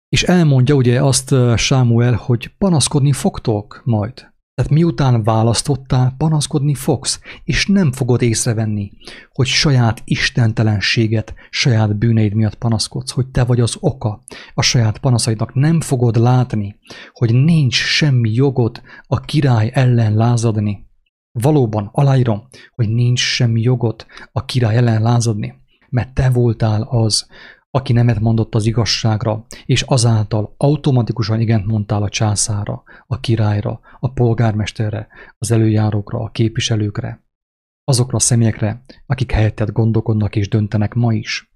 [0.09, 4.14] És elmondja ugye azt Sámuel, hogy panaszkodni fogtok majd.
[4.55, 8.90] Tehát miután választottál, panaszkodni fogsz, és nem fogod észrevenni,
[9.32, 14.22] hogy saját istentelenséget, saját bűneid miatt panaszkodsz, hogy te vagy az oka
[14.55, 15.55] a saját panaszaidnak.
[15.55, 16.78] Nem fogod látni,
[17.12, 20.88] hogy nincs semmi jogod a király ellen lázadni.
[21.41, 25.55] Valóban aláírom, hogy nincs semmi jogod a király ellen lázadni,
[25.89, 27.26] mert te voltál az,
[27.70, 34.12] aki nemet mondott az igazságra, és azáltal automatikusan igent mondtál a császára, a királyra, a
[34.12, 35.09] polgármesterre,
[35.39, 37.24] az előjárókra, a képviselőkre,
[37.84, 41.53] azokra a személyekre, akik helyetted gondolkodnak és döntenek ma is.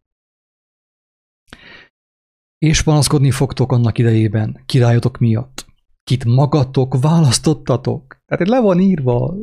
[2.58, 5.66] És panaszkodni fogtok annak idejében, királyotok miatt,
[6.04, 8.16] kit magatok választottatok.
[8.26, 9.34] Tehát le van írva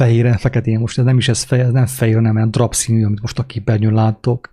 [0.00, 3.20] fehéren, feketén, most ez nem is ez, fej, ez nem fehér, hanem egy drapszínű, amit
[3.20, 4.48] most a képernyőn láttok,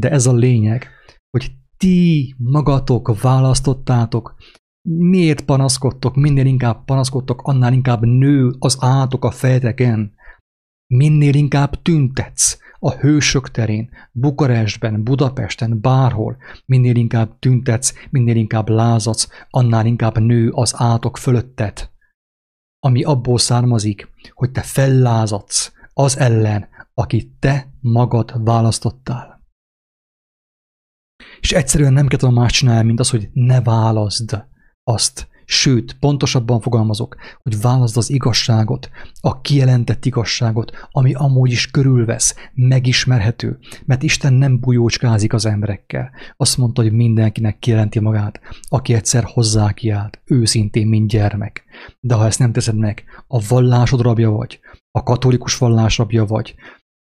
[0.00, 0.88] de ez a lényeg,
[1.30, 4.34] hogy ti magatok választottátok,
[4.88, 10.12] miért panaszkodtok, minél inkább panaszkodtok, annál inkább nő az átok a fejeteken.
[10.94, 16.36] Minél inkább tüntetsz a hősök terén, Bukarestben, Budapesten, bárhol,
[16.66, 21.91] minél inkább tüntetsz, minél inkább lázadsz, annál inkább nő az átok fölötted.
[22.84, 29.42] Ami abból származik, hogy te fellázadsz az ellen, akit te magad választottál.
[31.40, 34.44] És egyszerűen nem kell más csinálni, mint az, hogy ne válaszd
[34.82, 35.28] azt.
[35.44, 38.90] Sőt, pontosabban fogalmazok, hogy válaszd az igazságot,
[39.20, 46.10] a kijelentett igazságot, ami amúgy is körülvesz, megismerhető, mert Isten nem bujócskázik az emberekkel.
[46.36, 51.64] Azt mondta, hogy mindenkinek kijelenti magát, aki egyszer hozzá kiált, őszintén, mint gyermek.
[52.00, 56.54] De ha ezt nem teszed meg, a vallásod rabja vagy, a katolikus vallás rabja vagy,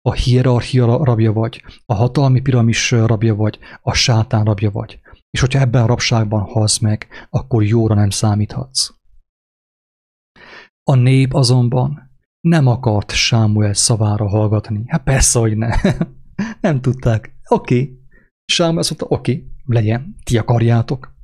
[0.02, 5.00] a hierarchia rabja vagy, a hatalmi piramis rabja vagy, a sátán rabja vagy.
[5.30, 8.90] És hogyha ebben a rabságban halsz meg, akkor jóra nem számíthatsz.
[10.82, 12.10] A nép azonban
[12.40, 14.84] nem akart Sámuel szavára hallgatni.
[14.86, 15.74] Hát persze, hogy ne.
[16.60, 17.36] nem tudták.
[17.48, 17.82] Oké.
[17.82, 17.98] Okay.
[18.44, 21.14] Sámuel azt mondta, oké, okay, legyen, ti akarjátok.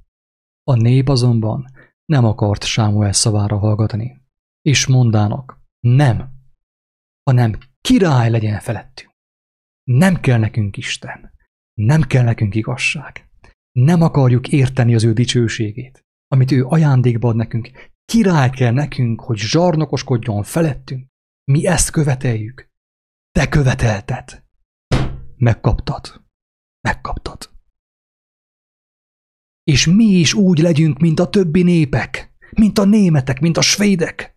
[0.63, 1.71] A nép azonban
[2.05, 4.25] nem akart Sámuel szavára hallgatni.
[4.63, 6.31] És mondának, nem,
[7.23, 9.11] hanem király legyen felettünk.
[9.85, 11.33] Nem kell nekünk Isten.
[11.75, 13.26] Nem kell nekünk igazság.
[13.77, 17.71] Nem akarjuk érteni az ő dicsőségét, amit ő ajándékba ad nekünk.
[18.05, 21.07] Király kell nekünk, hogy zsarnokoskodjon felettünk.
[21.45, 22.71] Mi ezt követeljük.
[23.33, 24.45] Te követelted.
[25.37, 26.25] Megkaptad.
[26.81, 27.51] Megkaptad.
[29.65, 34.37] És mi is úgy legyünk, mint a többi népek, mint a németek, mint a svédek,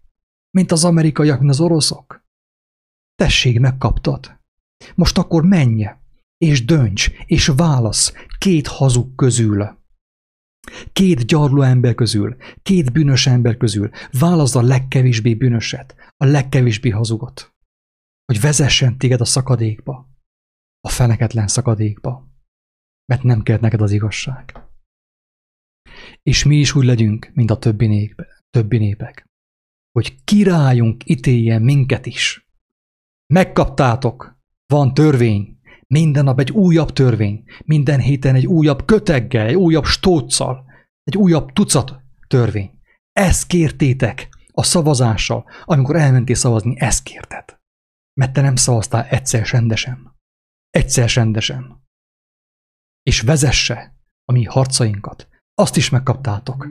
[0.51, 2.25] mint az amerikaiak, mint az oroszok.
[3.15, 4.39] Tessék, megkaptad.
[4.95, 5.85] Most akkor menj,
[6.39, 9.77] és dönts, és válasz két hazug közül.
[10.93, 17.55] Két gyarló ember közül, két bűnös ember közül, válaszd a legkevésbé bűnöset, a legkevésbé hazugot,
[18.25, 20.09] hogy vezessen téged a szakadékba,
[20.81, 22.27] a feneketlen szakadékba,
[23.05, 24.53] mert nem kell neked az igazság.
[26.23, 29.25] És mi is úgy legyünk, mint a többi, nép, többi népek,
[29.91, 32.49] hogy királyunk ítéljen minket is,
[33.33, 34.37] Megkaptátok.
[34.65, 35.58] Van törvény.
[35.93, 37.43] Minden nap egy újabb törvény.
[37.65, 40.65] Minden héten egy újabb köteggel, egy újabb stóccal,
[41.03, 42.79] egy újabb tucat törvény.
[43.11, 47.59] Ezt kértétek a szavazással, amikor elmentél szavazni, ezt kérted.
[48.13, 50.15] Mert te nem szavaztál egyszer rendesen.
[50.69, 51.83] Egyszer rendesen.
[53.03, 55.27] És vezesse a mi harcainkat.
[55.53, 56.67] Azt is megkaptátok.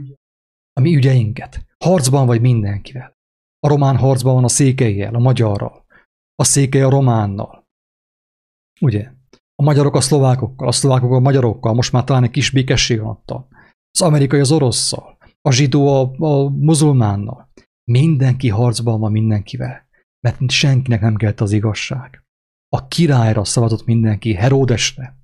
[0.72, 1.66] A mi ügyeinket.
[1.84, 3.16] Harcban vagy mindenkivel.
[3.58, 5.86] A román harcban van a székelyjel, a magyarral
[6.40, 7.67] a székely a románnal.
[8.81, 9.11] Ugye?
[9.55, 13.49] A magyarok a szlovákokkal, a szlovákok a magyarokkal, most már talán egy kis békesség adta.
[13.91, 17.51] Az amerikai az orosszal, a zsidó a, a muzulmánnal.
[17.91, 19.87] Mindenki harcban van mindenkivel,
[20.20, 22.24] mert senkinek nem kellett az igazság.
[22.68, 25.16] A királyra szavazott mindenki, Heródesre.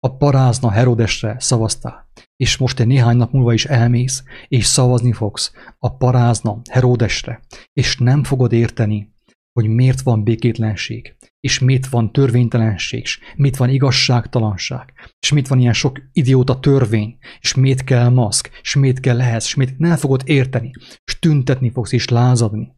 [0.00, 5.52] A parázna Heródesre szavaztál, és most egy néhány nap múlva is elmész, és szavazni fogsz
[5.78, 7.40] a parázna Heródesre,
[7.72, 9.12] és nem fogod érteni,
[9.58, 15.58] hogy miért van békétlenség, és mit van törvénytelenség, és mit van igazságtalanság, és mit van
[15.58, 19.96] ilyen sok idióta törvény, és mit kell maszk, és mit kell ehhez, és mit nem
[19.96, 20.70] fogod érteni,
[21.04, 22.76] és tüntetni fogsz, és lázadni,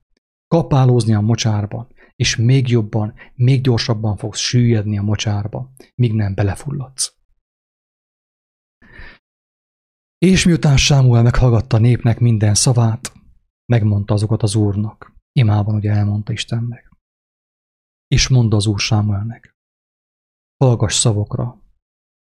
[0.49, 7.14] kapálózni a mocsárban, és még jobban, még gyorsabban fogsz süllyedni a mocsárba, míg nem belefulladsz.
[10.18, 13.12] És miután Sámuel meghallgatta népnek minden szavát,
[13.72, 15.20] megmondta azokat az úrnak.
[15.33, 16.91] Imában ugye elmondta Istennek.
[18.07, 19.55] És mondta az úr Sámuelnek.
[20.57, 21.62] Hallgass szavokra,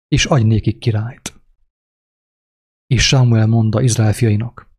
[0.08, 1.42] és adj nékik királyt.
[2.86, 4.72] És Sámuel mondta Izrael fiainak,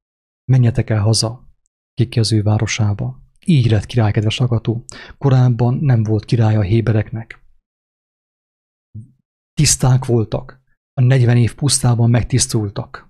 [0.45, 1.49] menjetek el haza,
[1.95, 3.23] kiki az ő városába.
[3.47, 4.85] Így lett király, kedves agató.
[5.19, 7.43] Korábban nem volt király a hébereknek.
[9.53, 10.63] Tiszták voltak,
[10.93, 13.09] a 40 év pusztában megtisztultak.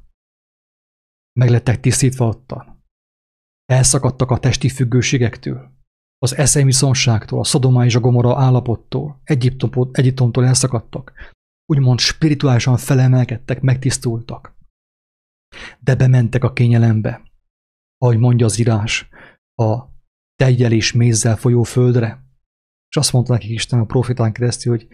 [1.32, 2.73] Meg lettek tisztítva ottan.
[3.64, 5.72] Elszakadtak a testi függőségektől,
[6.18, 9.20] az eszemiszonságtól, a Szodoma és a Gomora állapottól,
[9.92, 11.12] Egyiptomtól elszakadtak,
[11.66, 14.56] úgymond spirituálisan felemelkedtek, megtisztultak.
[15.80, 17.22] De bementek a kényelembe,
[17.98, 19.08] ahogy mondja az írás,
[19.54, 19.78] a
[20.36, 22.24] tejjel és mézzel folyó földre.
[22.88, 24.88] És azt mondta nekik Isten a profitán keresztül, hogy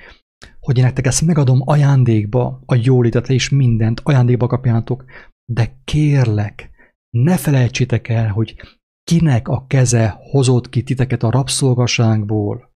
[0.61, 5.05] hogy én nektek ezt megadom ajándékba, a jólétet és mindent ajándékba kapjátok,
[5.53, 6.70] de kérlek,
[7.11, 8.57] ne felejtsétek el, hogy
[9.03, 12.75] kinek a keze hozott ki titeket a rabszolgaságból,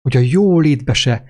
[0.00, 1.24] hogy a jólétbe se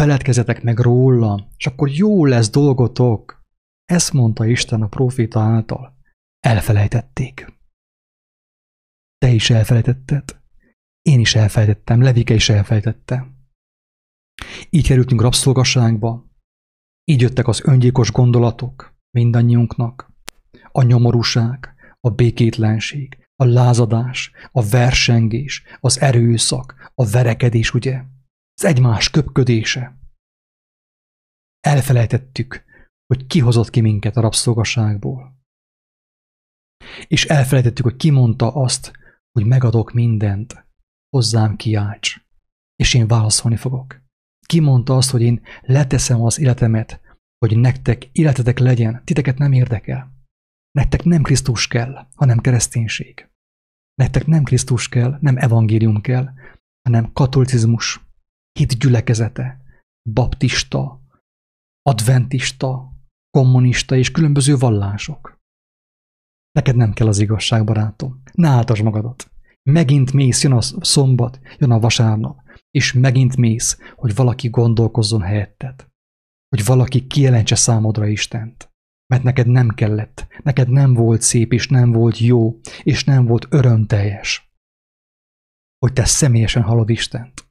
[0.00, 3.44] feledkezetek meg róla, és akkor jó lesz dolgotok.
[3.84, 5.96] Ezt mondta Isten a proféta által.
[6.40, 7.52] Elfelejtették.
[9.18, 10.40] Te is elfelejtetted.
[11.02, 13.26] Én is elfelejtettem, Levike is elfelejtette.
[14.70, 16.26] Így kerültünk rabszolgaságba,
[17.04, 20.12] így jöttek az öngyilkos gondolatok mindannyiunknak,
[20.72, 21.74] a nyomorúság,
[22.06, 28.02] a békétlenség, a lázadás, a versengés, az erőszak, a verekedés, ugye?
[28.54, 29.98] Az egymás köpködése.
[31.60, 32.64] Elfelejtettük,
[33.06, 35.40] hogy ki hozott ki minket a rabszolgaságból.
[37.06, 38.92] És elfelejtettük, hogy ki mondta azt,
[39.32, 40.66] hogy megadok mindent,
[41.08, 42.20] hozzám kiálts,
[42.76, 44.02] és én válaszolni fogok
[44.52, 47.00] kimondta azt, hogy én leteszem az életemet,
[47.38, 50.12] hogy nektek életetek legyen, titeket nem érdekel.
[50.78, 53.30] Nektek nem Krisztus kell, hanem kereszténység.
[53.94, 56.28] Nektek nem Krisztus kell, nem evangélium kell,
[56.82, 58.00] hanem katolicizmus,
[58.58, 59.60] hit gyülekezete,
[60.10, 61.00] baptista,
[61.82, 62.92] adventista,
[63.30, 65.40] kommunista és különböző vallások.
[66.50, 68.22] Neked nem kell az igazság, barátom.
[68.32, 69.30] Ne áltasd magadat.
[69.70, 72.42] Megint mész, jön a szombat, jön a vasárnap
[72.72, 75.90] és megint mész, hogy valaki gondolkozzon helyetted.
[76.48, 78.71] Hogy valaki kijelentse számodra Istent.
[79.12, 83.46] Mert neked nem kellett, neked nem volt szép, és nem volt jó, és nem volt
[83.50, 84.52] örömteljes.
[85.78, 87.48] Hogy te személyesen halod Istent.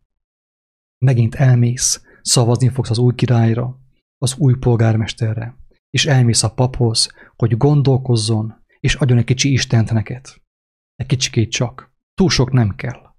[1.06, 3.80] Megint elmész, szavazni fogsz az új királyra,
[4.18, 5.58] az új polgármesterre,
[5.90, 10.26] és elmész a paphoz, hogy gondolkozzon, és adjon egy kicsi Istent neked.
[10.96, 11.94] Egy kicsikét csak.
[12.14, 13.16] Túl sok nem kell.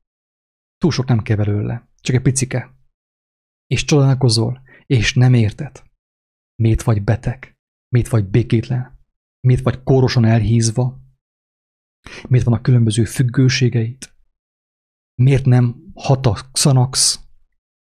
[0.79, 1.89] Túl sok nem kell belőle.
[2.01, 2.75] Csak egy picike.
[3.67, 5.83] És csodálkozol, és nem érted.
[6.63, 7.52] Miért vagy beteg?
[7.93, 8.99] Miért vagy békétlen?
[9.47, 11.01] Miért vagy kórosan elhízva?
[12.29, 14.13] Miért vannak különböző függőségeid?
[15.23, 17.21] Miért nem hatakszanax?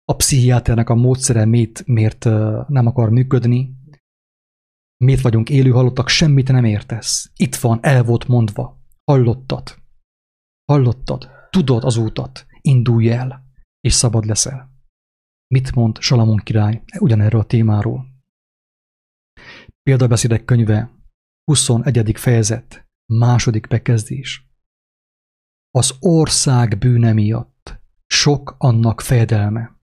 [0.03, 2.23] A pszichiáternek a módszere miért, miért
[2.67, 3.75] nem akar működni?
[5.03, 7.31] Miért vagyunk élő halottak, semmit nem értesz.
[7.35, 8.81] Itt van, el volt mondva.
[9.03, 9.75] Hallottad.
[10.71, 11.29] Hallottad.
[11.49, 12.45] Tudod az útat.
[12.61, 13.45] Indulj el
[13.79, 14.71] és szabad leszel.
[15.53, 18.15] Mit mond Salamon király ugyanerről a témáról?
[19.87, 20.91] Példabeszédek könyve,
[21.43, 22.11] 21.
[22.15, 24.49] fejezet, második bekezdés.
[25.71, 29.79] Az ország bűne miatt sok annak fejedelme.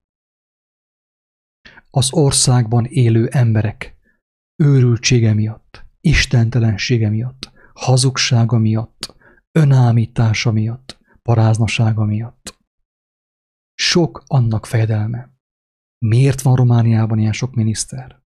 [1.89, 3.97] Az országban élő emberek
[4.63, 9.15] őrültsége miatt, istentelensége miatt, hazugsága miatt,
[9.51, 12.57] önámítása miatt, paráznasága miatt.
[13.73, 15.33] Sok annak fejedelme.
[16.05, 18.24] Miért van Romániában ilyen sok miniszter?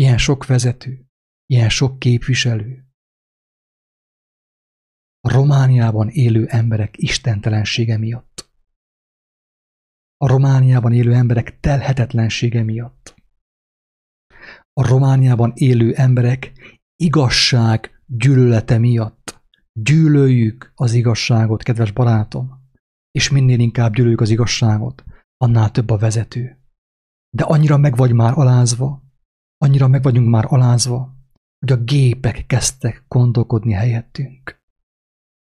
[0.00, 1.06] Ilyen sok vezető?
[1.46, 2.84] Ilyen sok képviselő?
[5.20, 8.50] A Romániában élő emberek istentelensége miatt.
[10.16, 13.14] A Romániában élő emberek telhetetlensége miatt.
[14.72, 16.52] A Romániában élő emberek
[16.96, 19.40] igazság gyűlölete miatt.
[19.72, 22.64] Gyűlöljük az igazságot, kedves barátom
[23.16, 25.04] és minél inkább gyűlöljük az igazságot,
[25.36, 26.58] annál több a vezető.
[27.36, 29.02] De annyira meg vagy már alázva,
[29.56, 31.14] annyira meg vagyunk már alázva,
[31.58, 34.62] hogy a gépek kezdtek gondolkodni helyettünk.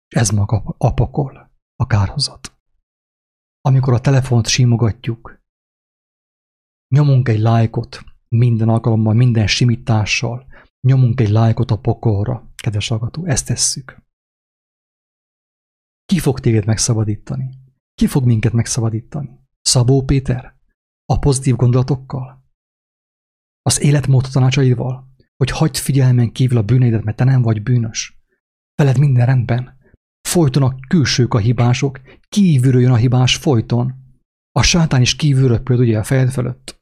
[0.08, 2.56] És ez maga a pokol, a kárhozat.
[3.60, 5.40] Amikor a telefont simogatjuk,
[6.94, 10.46] nyomunk egy lájkot minden alkalommal, minden simítással,
[10.80, 14.02] nyomunk egy lájkot a pokolra, kedves hallgató, ezt tesszük.
[16.04, 17.50] Ki fog téged megszabadítani?
[17.94, 19.40] Ki fog minket megszabadítani?
[19.60, 20.56] Szabó Péter?
[21.04, 22.41] A pozitív gondolatokkal?
[23.62, 25.12] Az életmód tanácsaival?
[25.42, 28.18] hogy hagyd figyelmen kívül a bűneidet, mert te nem vagy bűnös.
[28.74, 29.78] Veled minden rendben.
[30.28, 33.94] Folyton a külsők a hibások, kívülről jön a hibás folyton.
[34.52, 36.80] A sátán is kívülről például ugye a fejed fölött,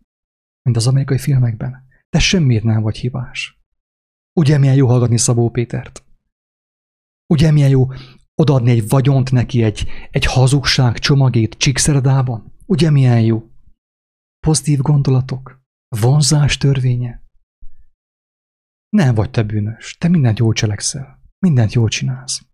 [0.62, 1.86] mint az amerikai filmekben.
[2.08, 3.60] Te semmiért nem vagy hibás.
[4.32, 6.04] Ugye milyen jó hallgatni Szabó Pétert?
[7.32, 7.88] Ugye milyen jó
[8.34, 12.52] odaadni egy vagyont neki, egy, egy hazugság csomagét csíkszeredában?
[12.66, 13.50] Ugye milyen jó?
[14.46, 15.60] Pozitív gondolatok?
[15.96, 17.24] Vonzás törvénye?
[18.88, 22.46] Nem vagy te bűnös, te mindent jól cselekszel, mindent jól csinálsz.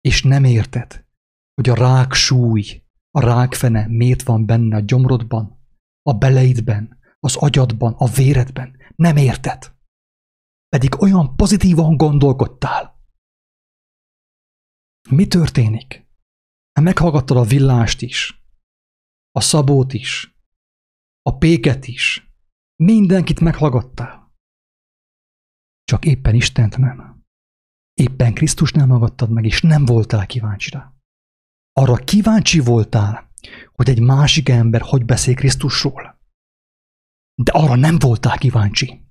[0.00, 1.06] És nem érted,
[1.54, 5.66] hogy a rák súly, a rákfene miért van benne a gyomrodban,
[6.02, 8.76] a beleidben, az agyadban, a véredben.
[8.96, 9.76] Nem érted.
[10.68, 13.00] Pedig olyan pozitívan gondolkodtál.
[15.10, 16.06] Mi történik?
[16.72, 18.42] Hát meghallgattad a villást is,
[19.30, 20.36] a szabót is,
[21.22, 22.27] a péket is.
[22.82, 24.32] Mindenkit meghallgattál.
[25.84, 27.24] Csak éppen Istent nem.
[27.94, 30.92] Éppen Krisztus nem hallgattad meg, és nem voltál kíváncsi rá.
[31.72, 33.30] Arra kíváncsi voltál,
[33.72, 36.20] hogy egy másik ember hogy beszél Krisztusról.
[37.34, 39.06] De arra nem voltál kíváncsi,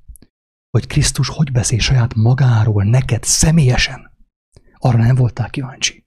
[0.69, 4.17] hogy Krisztus hogy beszél saját magáról neked személyesen.
[4.73, 6.05] Arra nem voltál kíváncsi.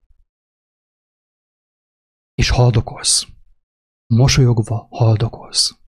[2.35, 3.27] És haldokolsz.
[4.07, 5.80] Mosolyogva haldokolsz.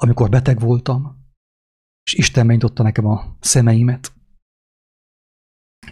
[0.00, 1.26] Amikor beteg voltam,
[2.02, 4.12] és Isten megnyitotta nekem a szemeimet,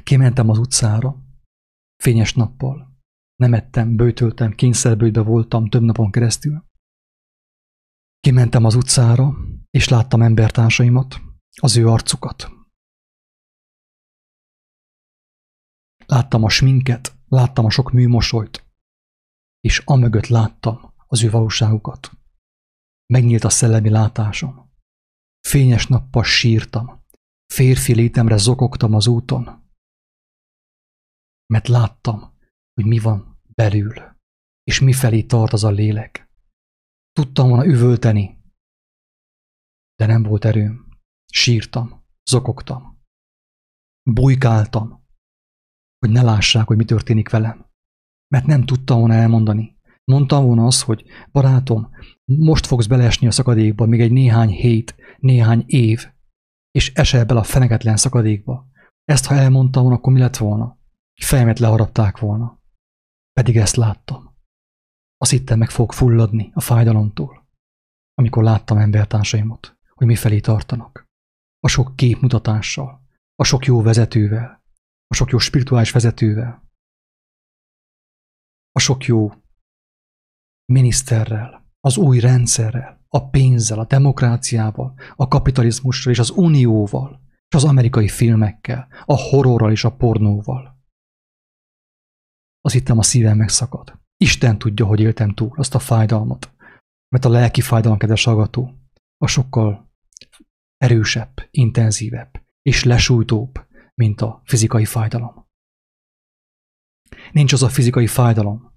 [0.03, 1.23] kimentem az utcára,
[2.03, 2.97] fényes nappal,
[3.37, 6.65] nem ettem, bőtöltem, kényszerbőjbe voltam több napon keresztül.
[8.21, 9.37] Kimentem az utcára,
[9.71, 11.21] és láttam embertársaimat,
[11.61, 12.51] az ő arcukat.
[16.07, 18.65] Láttam a sminket, láttam a sok műmosolyt,
[19.61, 22.16] és amögött láttam az ő valóságukat.
[23.07, 24.73] Megnyílt a szellemi látásom.
[25.49, 27.05] Fényes nappal sírtam,
[27.53, 29.65] férfi létemre zokogtam az úton,
[31.47, 32.35] mert láttam,
[32.75, 33.95] hogy mi van belül,
[34.63, 36.31] és mi felé tart az a lélek.
[37.13, 38.37] Tudtam volna üvölteni,
[39.95, 40.89] de nem volt erőm.
[41.33, 43.03] Sírtam, zokogtam.
[44.11, 45.05] Bujkáltam,
[45.99, 47.71] hogy ne lássák, hogy mi történik velem.
[48.29, 49.76] Mert nem tudtam volna elmondani.
[50.11, 51.91] Mondtam volna azt, hogy barátom,
[52.25, 56.07] most fogsz beleesni a szakadékba, még egy néhány hét, néhány év,
[56.71, 58.67] és esel bele a feneketlen szakadékba.
[59.05, 60.79] Ezt ha elmondtam volna, akkor mi lett volna?
[61.21, 62.61] Fejemet leharapták volna.
[63.33, 64.35] Pedig ezt láttam.
[65.17, 67.49] Azt hittem meg fog fulladni a fájdalomtól,
[68.15, 71.05] amikor láttam embertársaimat, hogy mifelé tartanak.
[71.59, 73.03] A sok képmutatással,
[73.35, 74.63] a sok jó vezetővel,
[75.07, 76.65] a sok jó spirituális vezetővel,
[78.73, 79.31] a sok jó
[80.73, 87.65] miniszterrel, az új rendszerrel, a pénzzel, a demokráciával, a kapitalizmussal és az unióval, és az
[87.65, 90.77] amerikai filmekkel, a horrorral és a pornóval
[92.67, 93.99] az hittem a szívem megszakad.
[94.17, 96.55] Isten tudja, hogy éltem túl azt a fájdalmat.
[97.09, 98.75] Mert a lelki fájdalom, kedves hallgató,
[99.17, 99.93] a sokkal
[100.77, 105.47] erősebb, intenzívebb és lesújtóbb, mint a fizikai fájdalom.
[107.33, 108.73] Nincs az a fizikai fájdalom,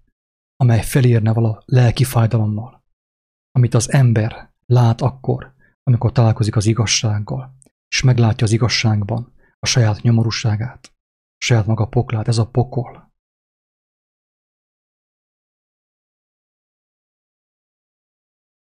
[0.61, 2.83] amely felérne vala lelki fájdalommal,
[3.51, 5.53] amit az ember lát akkor,
[5.83, 7.57] amikor találkozik az igazsággal,
[7.87, 13.13] és meglátja az igazságban a saját nyomorúságát, a saját maga poklát, ez a pokol.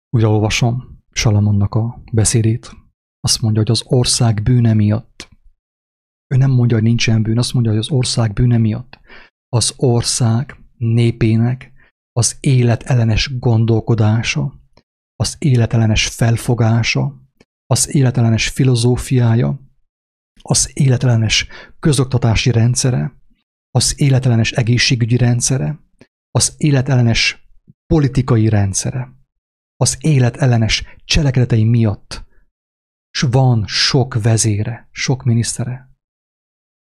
[0.09, 2.71] Újraolvasom Salamonnak a beszédét.
[3.19, 5.29] Azt mondja, hogy az ország bűne miatt.
[6.27, 8.99] Ő nem mondja, hogy nincsen bűn, azt mondja, hogy az ország bűne miatt.
[9.47, 11.71] Az ország népének
[12.17, 14.61] az életellenes gondolkodása,
[15.15, 17.21] az életellenes felfogása,
[17.65, 19.59] az életellenes filozófiája,
[20.41, 21.47] az életellenes
[21.79, 23.13] közoktatási rendszere,
[23.71, 25.79] az életellenes egészségügyi rendszere,
[26.31, 27.49] az életellenes
[27.93, 29.15] politikai rendszere
[29.75, 32.25] az élet ellenes cselekedetei miatt.
[33.09, 35.89] S van sok vezére, sok minisztere.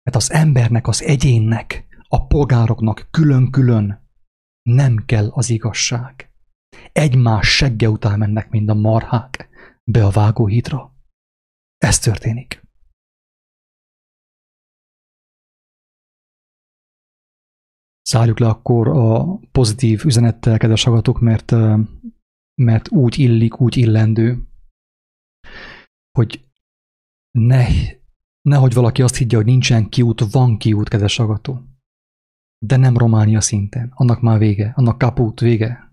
[0.04, 4.05] Mert az embernek, az egyénnek, a polgároknak külön-külön
[4.70, 6.32] nem kell az igazság.
[6.92, 9.50] Egymás segge után mennek, mint a marhák,
[9.84, 10.96] be a vágóhídra.
[11.78, 12.64] Ez történik.
[18.10, 21.52] Zárjuk le akkor a pozitív üzenettel, kedves hallgatók, mert
[22.62, 24.48] mert úgy illik, úgy illendő,
[26.12, 26.50] hogy
[27.32, 27.68] ne,
[28.42, 31.75] nehogy valaki azt higgye, hogy nincsen kiút, van kiút, kedves agató.
[32.66, 33.92] De nem Románia szinten.
[33.96, 34.74] Annak már vége.
[34.76, 35.92] Annak kaput, vége.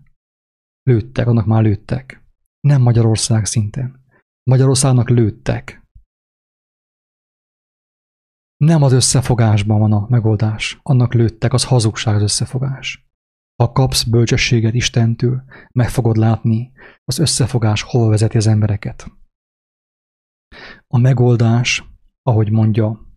[0.83, 2.23] Lőttek, annak már lőttek.
[2.59, 4.03] Nem Magyarország szinten.
[4.43, 5.81] Magyarországnak lőttek.
[8.57, 10.79] Nem az összefogásban van a megoldás.
[10.83, 13.07] Annak lőttek, az hazugság az összefogás.
[13.55, 16.71] Ha kapsz bölcsességet Istentől, meg fogod látni,
[17.03, 19.11] az összefogás hova vezeti az embereket.
[20.87, 21.83] A megoldás,
[22.21, 23.12] ahogy mondja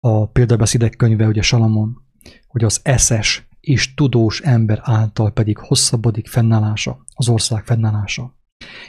[0.00, 2.02] a példabeszédek könyve, ugye Salamon,
[2.46, 8.38] hogy az eszes és tudós ember által pedig hosszabbodik fennállása, az ország fennállása.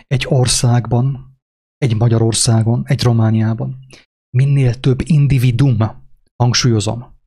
[0.07, 1.37] Egy országban,
[1.77, 3.79] egy Magyarországon, egy Romániában
[4.37, 5.77] minél több individum,
[6.35, 7.19] hangsúlyozom,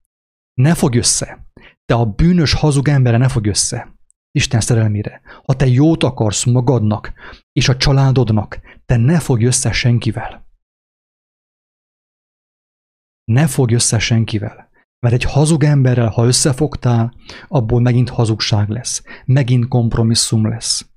[0.54, 1.46] ne fog össze.
[1.84, 3.94] Te a bűnös, hazug embere ne fog össze.
[4.30, 5.20] Isten szerelmére.
[5.44, 7.12] Ha te jót akarsz magadnak
[7.52, 10.43] és a családodnak, te ne fogj össze senkivel.
[13.24, 14.70] Ne fogj össze senkivel.
[14.98, 17.14] Mert egy hazug emberrel, ha összefogtál,
[17.48, 19.02] abból megint hazugság lesz.
[19.24, 20.88] Megint kompromisszum lesz.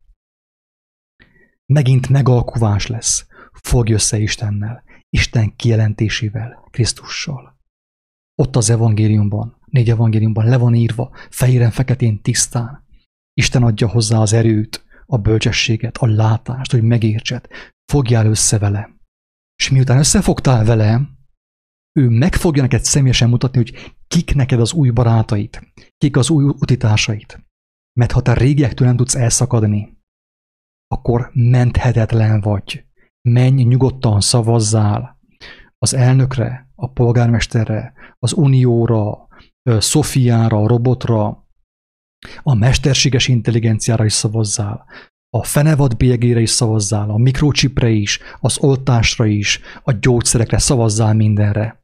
[1.66, 3.28] Megint megalkuvás lesz.
[3.52, 4.84] Fogj össze Istennel.
[5.10, 7.58] Isten kijelentésével, Krisztussal.
[8.36, 12.86] Ott az evangéliumban, négy evangéliumban le van írva, fehéren, feketén, tisztán.
[13.34, 17.48] Isten adja hozzá az erőt, a bölcsességet, a látást, hogy megértsed.
[17.92, 18.90] Fogjál össze vele.
[19.56, 21.17] És miután összefogtál vele,
[21.98, 26.44] ő meg fogja neked személyesen mutatni, hogy kik neked az új barátait, kik az új
[26.44, 27.46] utitásait.
[27.94, 29.98] Mert ha te régiektől nem tudsz elszakadni,
[30.88, 32.86] akkor menthetetlen vagy.
[33.22, 35.20] Menj nyugodtan, szavazzál
[35.78, 39.28] az elnökre, a polgármesterre, az unióra,
[39.64, 41.48] Szofiára, a robotra,
[42.44, 44.86] a mesterséges intelligenciára is szavazzál,
[45.30, 51.77] a fenevad bélyegére is szavazzál, a mikrocsipre is, az oltásra is, a gyógyszerekre szavazzál mindenre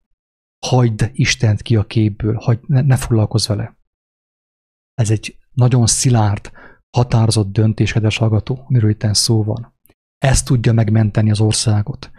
[0.63, 3.77] hagyd Istent ki a képből, hagyd, ne, ne foglalkozz vele.
[4.93, 6.51] Ez egy nagyon szilárd,
[6.97, 9.75] határozott döntés, kedves hallgató, amiről itt szó van.
[10.17, 12.11] Ez tudja megmenteni az országot.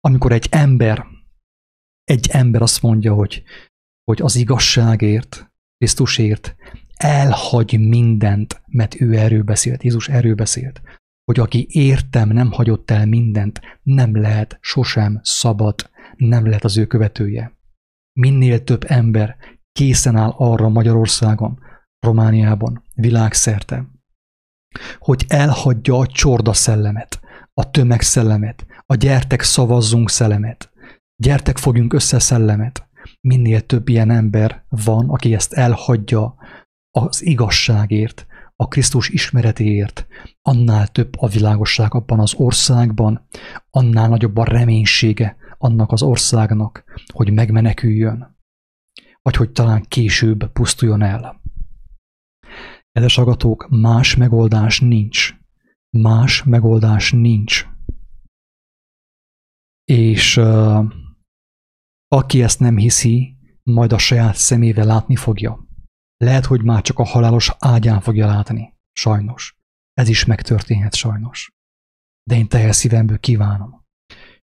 [0.00, 1.06] Amikor egy ember,
[2.04, 3.42] egy ember azt mondja, hogy,
[4.04, 6.56] hogy az igazságért, Krisztusért
[6.94, 10.80] elhagy mindent, mert ő erről beszélt, Jézus erről beszélt,
[11.24, 16.86] hogy aki értem nem hagyott el mindent, nem lehet sosem szabad, nem lehet az ő
[16.86, 17.59] követője
[18.12, 19.36] minél több ember
[19.72, 21.58] készen áll arra Magyarországon,
[22.06, 23.86] Romániában, világszerte,
[24.98, 27.20] hogy elhagyja a csorda szellemet,
[27.54, 30.70] a tömegszellemet, a gyertek szavazzunk szellemet,
[31.16, 32.88] gyertek fogjunk össze szellemet.
[33.20, 36.34] Minél több ilyen ember van, aki ezt elhagyja
[36.90, 40.06] az igazságért, a Krisztus ismeretéért,
[40.42, 43.26] annál több a világosság abban az országban,
[43.70, 48.38] annál nagyobb a reménysége annak az országnak, hogy megmeneküljön,
[49.22, 51.40] vagy hogy talán később pusztuljon el.
[52.92, 55.34] Kedves agatók, más megoldás nincs.
[55.98, 57.66] Más megoldás nincs.
[59.84, 60.84] És uh,
[62.08, 65.68] aki ezt nem hiszi, majd a saját szemével látni fogja.
[66.16, 68.74] Lehet, hogy már csak a halálos ágyán fogja látni.
[68.92, 69.58] Sajnos.
[69.92, 71.52] Ez is megtörténhet sajnos.
[72.22, 73.79] De én teljes szívemből kívánom,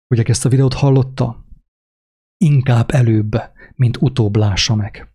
[0.07, 1.45] hogy ezt a videót hallotta,
[2.37, 3.35] inkább előbb,
[3.75, 5.13] mint utóbb lássa meg,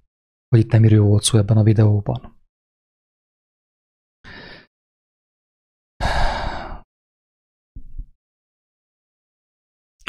[0.47, 2.39] hogy itt nem miről volt szó ebben a videóban.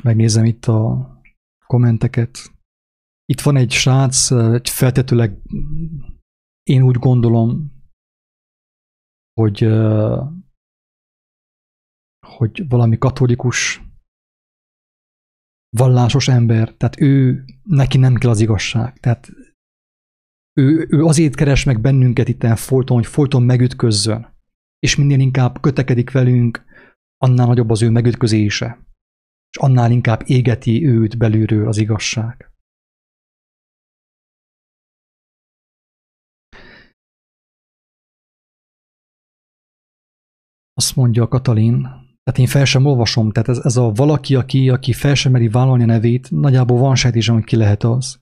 [0.03, 1.11] Megnézem itt a
[1.67, 2.39] kommenteket.
[3.25, 5.39] Itt van egy srác, egy feltetőleg
[6.63, 7.73] én úgy gondolom,
[9.33, 9.59] hogy,
[12.27, 13.81] hogy valami katolikus
[15.77, 18.99] vallásos ember, tehát ő, neki nem kell az igazság.
[18.99, 19.33] Tehát
[20.53, 24.35] ő, ő azért keres meg bennünket itt folyton, hogy folyton megütközzön,
[24.79, 26.65] és minél inkább kötekedik velünk,
[27.17, 28.87] annál nagyobb az ő megütközése,
[29.51, 32.51] és annál inkább égeti őt belülről az igazság.
[40.75, 44.93] Azt mondja Katalin, tehát én fel sem olvasom, tehát ez, ez a valaki, aki, aki
[44.93, 48.21] fel sem meri vállalni a nevét, nagyjából van sejtésem, hogy ki lehet az.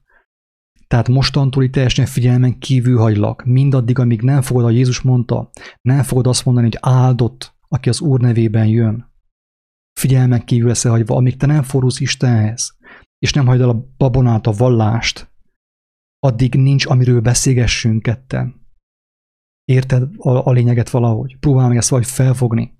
[0.87, 3.45] Tehát mostantól itt teljesen figyelmen kívül hagylak.
[3.45, 5.49] Mindaddig, amíg nem fogod, a Jézus mondta,
[5.81, 9.11] nem fogod azt mondani, hogy áldott, aki az Úr nevében jön.
[9.99, 12.77] Figyelmen kívül lesz hagyva, amíg te nem forulsz Istenhez,
[13.17, 15.31] és nem hagyd el a babonát, a vallást,
[16.19, 18.67] addig nincs, amiről beszélgessünk ketten.
[19.63, 21.37] Érted a, a lényeget valahogy?
[21.39, 22.79] Próbálj meg ezt valahogy felfogni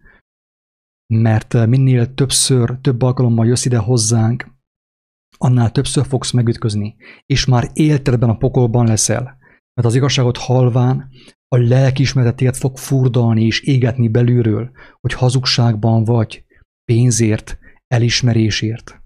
[1.12, 4.48] mert eh, minél többször, több alkalommal jössz ide hozzánk,
[5.38, 9.24] annál többször fogsz megütközni, és már éltedben a pokolban leszel.
[9.74, 11.10] Mert az igazságot halván
[11.48, 14.72] a lelkiismeretet fog furdalni és égetni belülről,
[15.02, 16.46] hogy hazugságban vagy,
[16.86, 17.58] pénzért,
[17.88, 19.02] elismerésért,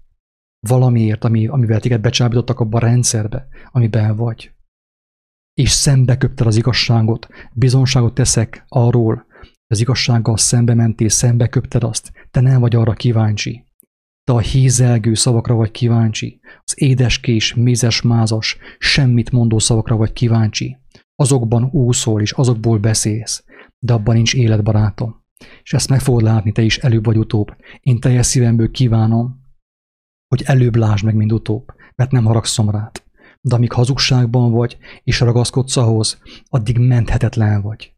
[0.68, 4.54] valamiért, ami, amivel téged becsábítottak abba a rendszerbe, amiben vagy.
[5.54, 9.25] És szembe köpted az igazságot, bizonságot teszek arról,
[9.66, 13.64] az igazsággal szembe mentél, szembe köpted azt, te nem vagy arra kíváncsi.
[14.24, 20.76] Te a hízelgő szavakra vagy kíváncsi, az édeskés, mézes, mázas, semmit mondó szavakra vagy kíváncsi.
[21.14, 23.44] Azokban úszol és azokból beszélsz,
[23.78, 25.24] de abban nincs élet, barátom.
[25.62, 27.56] És ezt meg fogod látni te is előbb vagy utóbb.
[27.80, 29.40] Én teljes szívemből kívánom,
[30.28, 31.64] hogy előbb lásd meg, mint utóbb,
[31.94, 33.02] mert nem haragszom rád.
[33.40, 37.95] De amíg hazugságban vagy, és ragaszkodsz ahhoz, addig menthetetlen vagy.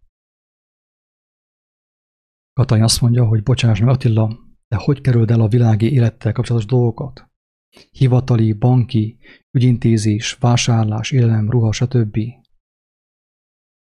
[2.59, 6.69] Katalin azt mondja, hogy bocsáss meg Attila, de hogy kerüld el a világi élettel kapcsolatos
[6.69, 7.31] dolgokat?
[7.91, 9.19] Hivatali, banki,
[9.51, 12.19] ügyintézés, vásárlás, élelem, ruha, stb.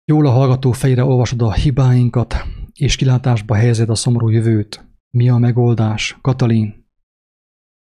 [0.06, 2.36] Jól a hallgató fejre olvasod a hibáinkat,
[2.74, 4.88] és kilátásba helyezed a szomorú jövőt.
[5.18, 6.18] Mi a megoldás?
[6.22, 6.88] Katalin,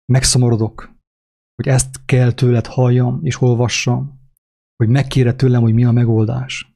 [0.05, 0.95] megszomorodok,
[1.55, 4.19] hogy ezt kell tőled halljam és olvassam,
[4.75, 6.73] hogy megkére tőlem, hogy mi a megoldás.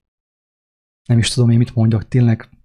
[1.10, 2.57] Nem is tudom én mit mondjak, tényleg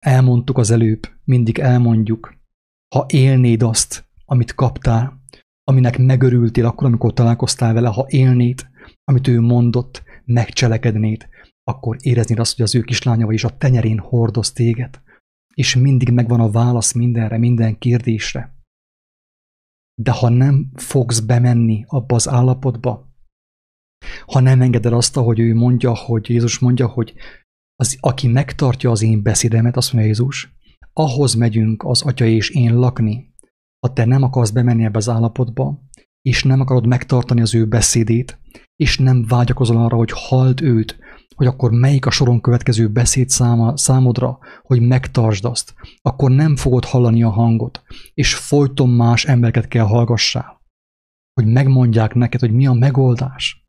[0.00, 2.34] elmondtuk az előbb, mindig elmondjuk,
[2.94, 5.20] ha élnéd azt, amit kaptál,
[5.64, 8.68] aminek megörültél akkor, amikor találkoztál vele, ha élnéd,
[9.04, 11.28] amit ő mondott, megcselekednéd,
[11.64, 15.00] akkor éreznéd azt, hogy az ő kislánya vagy, és a tenyerén hordoz téged,
[15.54, 18.54] és mindig megvan a válasz mindenre, minden kérdésre.
[19.94, 23.08] De ha nem fogsz bemenni abba az állapotba,
[24.26, 27.14] ha nem engeded azt, ahogy ő mondja, hogy Jézus mondja, hogy
[27.80, 30.54] az, aki megtartja az én beszédemet, azt mondja Jézus,
[30.92, 33.34] ahhoz megyünk az atya és én lakni.
[33.86, 35.82] Ha te nem akarsz bemenni ebbe az állapotba,
[36.22, 38.38] és nem akarod megtartani az ő beszédét,
[38.76, 40.98] és nem vágyakozol arra, hogy halt őt,
[41.34, 46.84] hogy akkor melyik a soron következő beszéd száma, számodra, hogy megtartsd azt, akkor nem fogod
[46.84, 47.82] hallani a hangot,
[48.14, 50.62] és folyton más embereket kell hallgassál,
[51.32, 53.64] hogy megmondják neked, hogy mi a megoldás.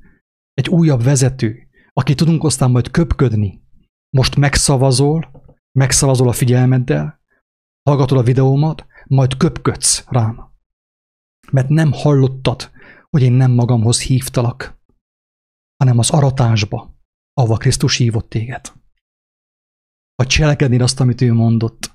[0.54, 1.58] Egy újabb vezető,
[1.94, 3.62] aki tudunk aztán majd köpködni,
[4.18, 5.32] most megszavazol,
[5.80, 7.20] megszavazol a figyelmeddel,
[7.90, 10.50] hallgatod a videómat, majd köpködsz rám.
[11.52, 12.72] Mert nem hallottad,
[13.10, 14.80] hogy én nem magamhoz hívtalak,
[15.78, 16.96] hanem az aratásba,
[17.34, 18.74] ahova Krisztus hívott téged.
[20.16, 21.92] Ha cselekednéd azt, amit ő mondott,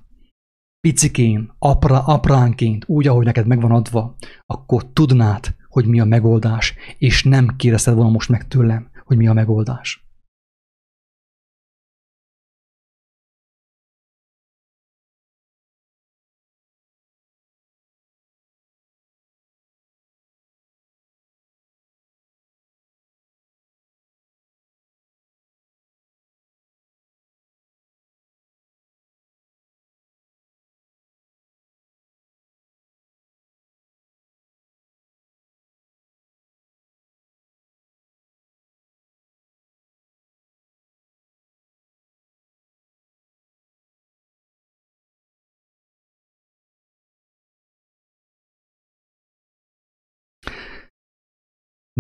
[0.81, 4.17] picikén, apra, apránként, úgy, ahogy neked megvan adva,
[4.47, 9.27] akkor tudnád, hogy mi a megoldás, és nem kérdezted volna most meg tőlem, hogy mi
[9.27, 10.06] a megoldás.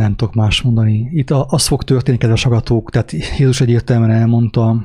[0.00, 1.08] Nem tudok más mondani.
[1.12, 4.84] Itt az fog történni, kedves agatók, tehát Jézus egyértelműen elmondta,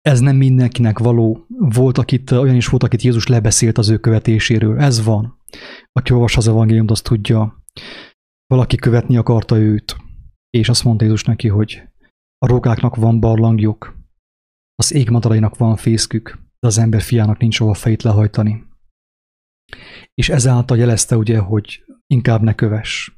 [0.00, 1.46] ez nem mindenkinek való.
[1.48, 4.80] Volt, akit, olyan is volt, akit Jézus lebeszélt az ő követéséről.
[4.80, 5.38] Ez van.
[5.92, 7.64] Aki olvas az evangéliumot, azt tudja.
[8.46, 9.96] Valaki követni akarta őt,
[10.50, 11.82] és azt mondta Jézus neki, hogy
[12.38, 13.96] a rogáknak van barlangjuk,
[14.74, 18.64] az égmadarainak van fészkük, de az ember fiának nincs hova fejét lehajtani.
[20.14, 23.10] És ezáltal jelezte ugye, hogy inkább ne kövess,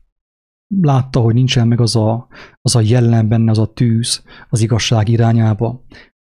[0.68, 2.28] látta, hogy nincsen meg az a,
[2.60, 5.84] az a jellem benne, az a tűz az igazság irányába.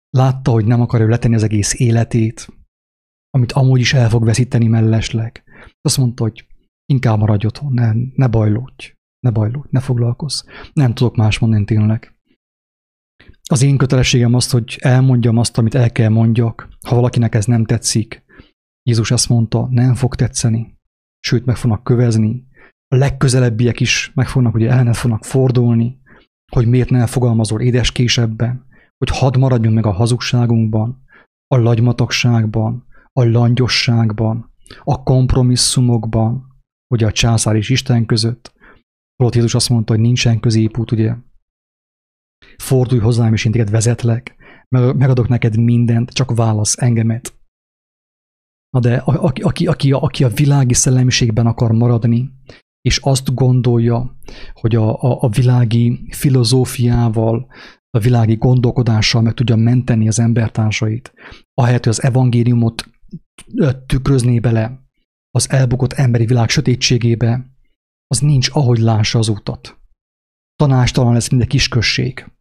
[0.10, 2.48] Látta, hogy nem akarja letenni az egész életét,
[3.30, 5.44] amit amúgy is el fog veszíteni mellesleg.
[5.82, 6.48] Azt mondta, hogy
[6.86, 10.44] inkább maradj otthon, ne, ne bajlódj, ne bajlódj, ne foglalkozz.
[10.74, 12.16] Nem tudok más mondani tényleg.
[13.50, 16.68] Az én kötelességem az, hogy elmondjam azt, amit el kell mondjak.
[16.88, 18.24] Ha valakinek ez nem tetszik,
[18.84, 20.78] Jézus azt mondta, nem fog tetszeni,
[21.20, 22.48] sőt meg fognak kövezni,
[22.88, 26.02] a legközelebbiek is meg fognak, ugye ellenet fognak fordulni,
[26.52, 28.66] hogy miért nem fogalmazol édeskésebben,
[28.98, 31.04] hogy hadd maradjunk meg a hazugságunkban,
[31.48, 34.54] a lagymatokságban, a langyosságban,
[34.84, 36.48] a kompromisszumokban,
[36.94, 38.54] ugye a császár és Isten között.
[39.16, 41.16] Holott Jézus azt mondta, hogy nincsen középút, ugye?
[42.58, 44.36] Fordulj hozzám, és én téged vezetlek,
[44.70, 47.34] megadok neked mindent, csak válasz engemet.
[48.70, 52.32] Na de aki, aki, aki, aki a világi szellemiségben akar maradni,
[52.86, 54.18] és azt gondolja,
[54.54, 57.48] hogy a, a, a világi filozófiával,
[57.90, 61.14] a világi gondolkodással meg tudja menteni az embertársait,
[61.54, 62.90] ahelyett, hogy az evangéliumot
[63.86, 64.80] tükrözné bele
[65.32, 67.50] az elbukott emberi világ sötétségébe,
[68.08, 69.80] az nincs, ahogy lássa az utat.
[70.56, 72.32] Tanástalan lesz minden kisközség.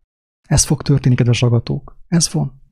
[0.48, 1.96] Ez fog történni, kedves agatók.
[2.08, 2.62] Ez van.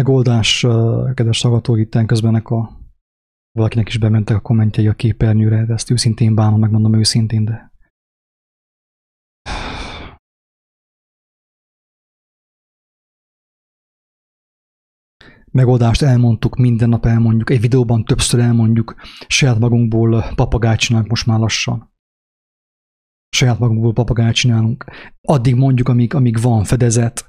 [0.00, 0.60] Megoldás,
[1.14, 2.78] kedves szagatók, itt közben a
[3.52, 7.72] valakinek is bementek a kommentjei a képernyőre, de ezt őszintén bánom, megmondom őszintén, de
[15.52, 18.94] megoldást elmondtuk, minden nap elmondjuk, egy videóban többször elmondjuk,
[19.26, 21.92] saját magunkból papagájt csinálunk most már lassan.
[23.28, 24.84] Saját magunkból papagájt csinálunk.
[25.20, 27.28] Addig mondjuk, amíg, amíg van fedezet,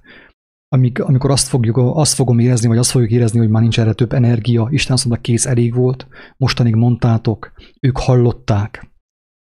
[0.74, 3.94] amíg, amikor azt, fogjuk, azt fogom érezni, vagy azt fogjuk érezni, hogy már nincs erre
[3.94, 6.08] több energia, Isten azt mondta, kész, elég volt,
[6.38, 8.92] mostanig mondtátok, ők hallották.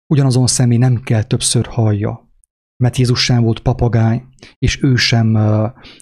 [0.06, 2.32] Ugyanazon személy nem kell többször hallja,
[2.76, 4.24] mert Jézus sem volt papagáj,
[4.58, 5.38] és ő sem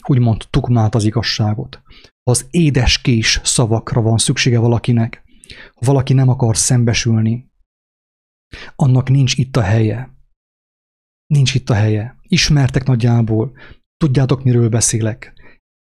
[0.06, 1.82] úgymond tukmált az igazságot.
[2.22, 5.24] Az édeskés szavakra van szüksége valakinek.
[5.74, 7.51] Ha valaki nem akar szembesülni,
[8.76, 10.10] annak nincs itt a helye.
[11.26, 12.16] Nincs itt a helye.
[12.22, 13.52] Ismertek nagyjából,
[14.03, 15.33] Tudjátok, miről beszélek?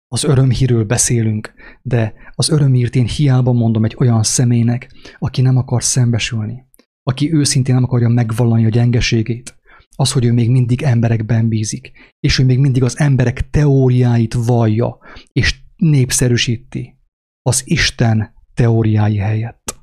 [0.08, 5.82] Az örömhírről beszélünk, de az örömhírt én hiába mondom egy olyan személynek, aki nem akar
[5.82, 6.66] szembesülni,
[7.02, 9.56] aki őszintén nem akarja megvallani a gyengeségét,
[9.96, 14.98] az, hogy ő még mindig emberekben bízik, és ő még mindig az emberek teóriáit vallja,
[15.32, 16.98] és népszerűsíti
[17.42, 19.78] az Isten teóriái helyett.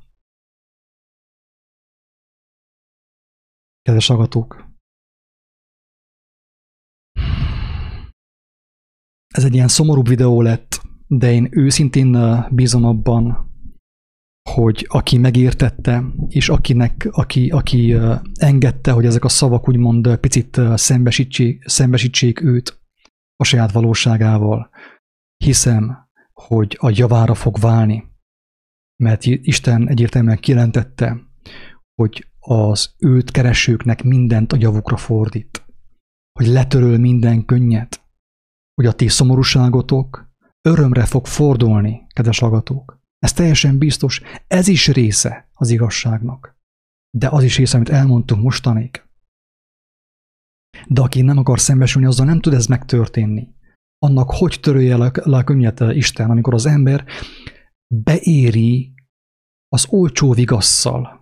[3.82, 4.71] Kedves agatók,
[9.32, 12.18] ez egy ilyen szomorú videó lett, de én őszintén
[12.50, 13.50] bízom abban,
[14.50, 17.96] hogy aki megértette, és akinek, aki, aki
[18.34, 22.80] engedte, hogy ezek a szavak úgymond picit szembesítsék, szembesítsék őt
[23.36, 24.70] a saját valóságával,
[25.44, 28.04] hiszem, hogy a javára fog válni,
[29.02, 31.16] mert Isten egyértelműen kijelentette,
[31.94, 35.64] hogy az őt keresőknek mindent a javukra fordít,
[36.32, 38.01] hogy letöröl minden könnyet,
[38.74, 40.30] hogy a ti szomorúságotok
[40.68, 43.00] örömre fog fordulni, kedves hallgatók.
[43.18, 46.56] Ez teljesen biztos, ez is része az igazságnak.
[47.16, 49.02] De az is része, amit elmondtunk mostanig.
[50.88, 53.54] De aki nem akar szembesülni, azzal nem tud ez megtörténni.
[53.98, 57.04] Annak hogy törölje le a könnyet Isten, amikor az ember
[57.94, 58.94] beéri
[59.68, 61.21] az olcsó vigasszal,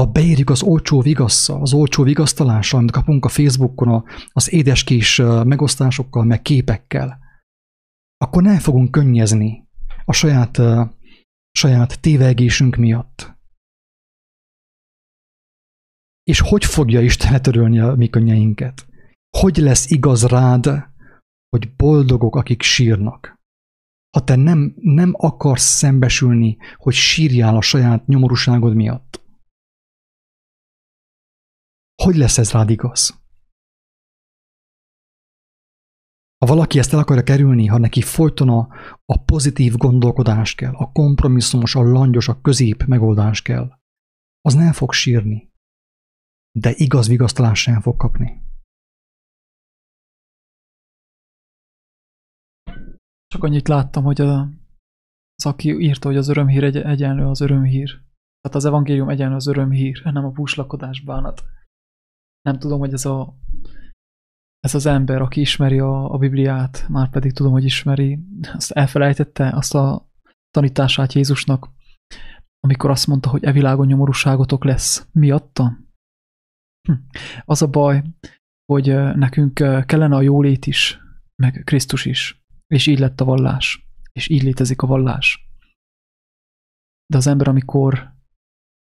[0.00, 6.24] ha beírjuk az olcsó vigasszal, az olcsó vigasztalással, amit kapunk a Facebookon az édeskés megosztásokkal,
[6.24, 7.18] meg képekkel,
[8.16, 9.68] akkor nem fogunk könnyezni
[10.04, 10.58] a saját,
[11.50, 13.34] saját tévegésünk miatt.
[16.22, 18.86] És hogy fogja Isten letörölni a mi könnyeinket?
[19.38, 20.66] Hogy lesz igaz rád,
[21.48, 23.34] hogy boldogok, akik sírnak?
[24.16, 29.24] Ha te nem, nem akarsz szembesülni, hogy sírjál a saját nyomorúságod miatt,
[32.02, 33.24] hogy lesz ez rád igaz?
[36.38, 38.68] Ha valaki ezt el akarja kerülni, ha neki folyton a,
[39.04, 43.78] a pozitív gondolkodás kell, a kompromisszumos, a langyos, a közép megoldás kell,
[44.40, 45.52] az nem fog sírni,
[46.58, 48.44] de igaz vigasztalás sem fog kapni.
[53.26, 54.40] Csak annyit láttam, hogy a,
[55.34, 57.88] az, aki írta, hogy az örömhír egy, egyenlő az örömhír.
[58.40, 61.44] Tehát az evangélium egyenlő az örömhír, nem a búslakodás bánat
[62.46, 63.38] nem tudom, hogy ez a
[64.60, 68.18] ez az ember, aki ismeri a, a Bibliát, már pedig tudom, hogy ismeri,
[68.54, 70.10] azt elfelejtette azt a
[70.50, 71.68] tanítását Jézusnak,
[72.60, 75.08] amikor azt mondta, hogy e világon nyomorúságotok lesz.
[75.12, 75.78] Miatta?
[76.88, 76.94] Hm.
[77.44, 78.02] Az a baj,
[78.72, 78.86] hogy
[79.16, 79.54] nekünk
[79.86, 80.98] kellene a jólét is,
[81.42, 85.48] meg Krisztus is, és így lett a vallás, és így létezik a vallás.
[87.06, 88.15] De az ember, amikor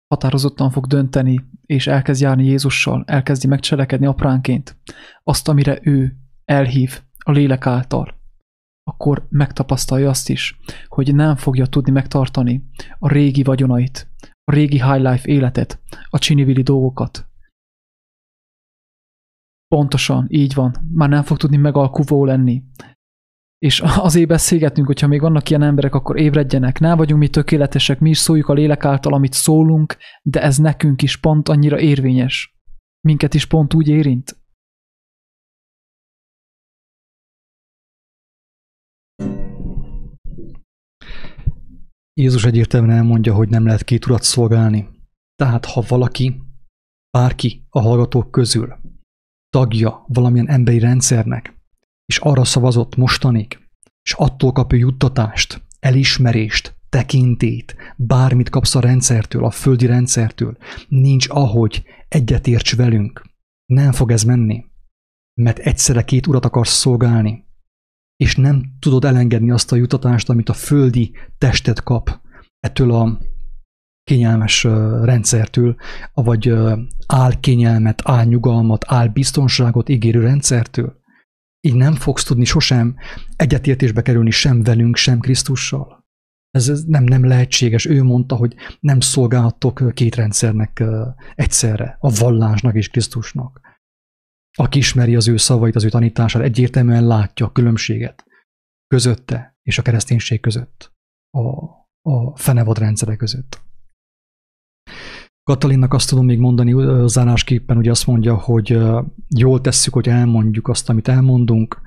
[0.07, 4.77] határozottan fog dönteni, és elkezd járni Jézussal, elkezdi megcselekedni apránként
[5.23, 8.15] azt, amire ő elhív a lélek által,
[8.83, 12.69] akkor megtapasztalja azt is, hogy nem fogja tudni megtartani
[12.99, 14.09] a régi vagyonait,
[14.43, 15.79] a régi high life életet,
[16.09, 17.27] a csinivili dolgokat.
[19.67, 20.75] Pontosan, így van.
[20.93, 22.63] Már nem fog tudni megalkuvó lenni.
[23.57, 26.79] És azért beszélgetünk, hogyha még vannak ilyen emberek, akkor ébredjenek.
[26.79, 31.01] Nem vagyunk mi tökéletesek, mi is szóljuk a lélek által, amit szólunk, de ez nekünk
[31.01, 32.57] is pont annyira érvényes.
[33.07, 34.37] Minket is pont úgy érint.
[42.13, 44.87] Jézus egyértelműen elmondja, hogy nem lehet két urat szolgálni.
[45.35, 46.41] Tehát, ha valaki,
[47.17, 48.75] bárki a hallgatók közül
[49.49, 51.56] tagja valamilyen emberi rendszernek,
[52.07, 53.59] és arra szavazott mostanig,
[54.01, 60.57] és attól kapja juttatást, elismerést, tekintét, bármit kapsz a rendszertől, a földi rendszertől,
[60.87, 63.23] nincs ahogy egyetérts velünk.
[63.65, 64.65] Nem fog ez menni,
[65.41, 67.45] mert egyszerre két urat akarsz szolgálni,
[68.15, 72.19] és nem tudod elengedni azt a jutatást, amit a földi testet kap
[72.59, 73.19] ettől a
[74.03, 74.63] kényelmes
[75.03, 75.75] rendszertől,
[76.13, 76.53] vagy
[77.07, 80.99] álkényelmet, álnyugalmat, álbiztonságot ígérő rendszertől.
[81.61, 82.95] Így nem fogsz tudni sosem
[83.35, 86.05] egyetértésbe kerülni sem velünk, sem Krisztussal.
[86.51, 87.85] Ez, nem, nem lehetséges.
[87.85, 90.83] Ő mondta, hogy nem szolgálhatok két rendszernek
[91.35, 93.61] egyszerre, a vallásnak és Krisztusnak.
[94.57, 98.25] Aki ismeri az ő szavait, az ő tanítását, egyértelműen látja a különbséget
[98.87, 100.93] közötte és a kereszténység között,
[101.29, 101.47] a,
[102.01, 103.66] a fenevad rendszere között.
[105.47, 106.73] Katalinnak azt tudom még mondani
[107.07, 108.79] zárásképpen, hogy azt mondja, hogy
[109.35, 111.81] jól tesszük, hogy elmondjuk azt, amit elmondunk,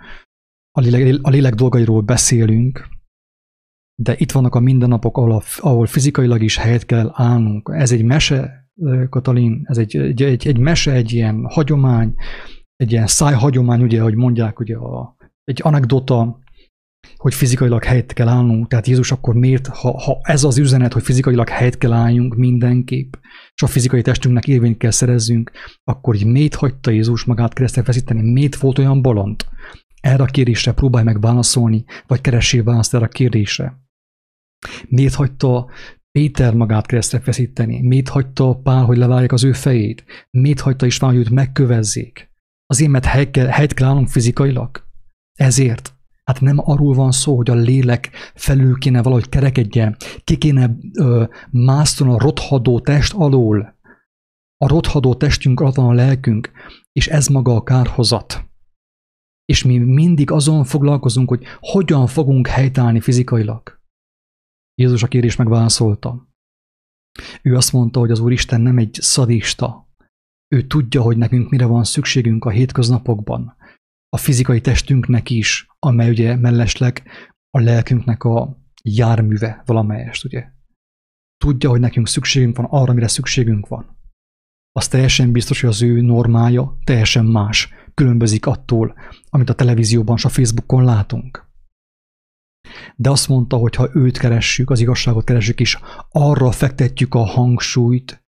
[0.70, 2.88] a lélek, a lélek dolgairól beszélünk,
[4.02, 7.70] de itt vannak a mindennapok, ahol, ahol fizikailag is helyet kell állnunk.
[7.72, 8.70] Ez egy mese,
[9.08, 12.14] Katalin, ez egy, egy, egy, egy mese, egy ilyen hagyomány,
[12.76, 16.38] egy ilyen szájhagyomány, ugye, hogy mondják, ugye a, egy anekdota,
[17.16, 18.68] hogy fizikailag helyet kell állnunk.
[18.68, 23.12] Tehát Jézus akkor miért, ha, ha ez az üzenet, hogy fizikailag helyet kell álljunk mindenképp,
[23.54, 25.50] és a fizikai testünknek érvényt kell szerezzünk,
[25.84, 28.32] akkor így miért hagyta Jézus magát keresztre feszíteni?
[28.32, 29.44] Miért volt olyan bolond?
[30.00, 33.78] Erre a kérdésre próbálj meg válaszolni, vagy keressél választ erre a kérdésre.
[34.88, 35.70] Miért hagyta
[36.10, 37.80] Péter magát keresztre feszíteni?
[37.80, 40.04] Miért hagyta Pál, hogy leválják az ő fejét?
[40.30, 42.30] Miért hagyta is hogy őt megkövezzék?
[42.66, 44.84] Azért, mert helyt kell, helyt kell állnunk fizikailag?
[45.32, 45.99] Ezért.
[46.24, 50.76] Hát nem arról van szó, hogy a lélek felül kéne valahogy kerekedjen, ki kéne
[51.50, 53.78] mászton a rothadó test alól.
[54.56, 56.50] A rothadó testünk alatt van a lelkünk,
[56.92, 58.48] és ez maga a kárhozat.
[59.44, 63.80] És mi mindig azon foglalkozunk, hogy hogyan fogunk helytállni fizikailag.
[64.74, 66.28] Jézus a kérés megválaszolta.
[67.42, 69.88] Ő azt mondta, hogy az Úristen nem egy szadista.
[70.48, 73.56] Ő tudja, hogy nekünk mire van szükségünk a hétköznapokban.
[74.08, 77.02] A fizikai testünknek is, amely ugye mellesleg
[77.50, 80.46] a lelkünknek a járműve valamelyest, ugye.
[81.36, 83.98] Tudja, hogy nekünk szükségünk van arra, mire szükségünk van.
[84.72, 88.94] Az teljesen biztos, hogy az ő normája teljesen más, különbözik attól,
[89.28, 91.48] amit a televízióban és a Facebookon látunk.
[92.96, 95.78] De azt mondta, hogy ha őt keressük, az igazságot keressük, és
[96.10, 98.24] arra fektetjük a hangsúlyt,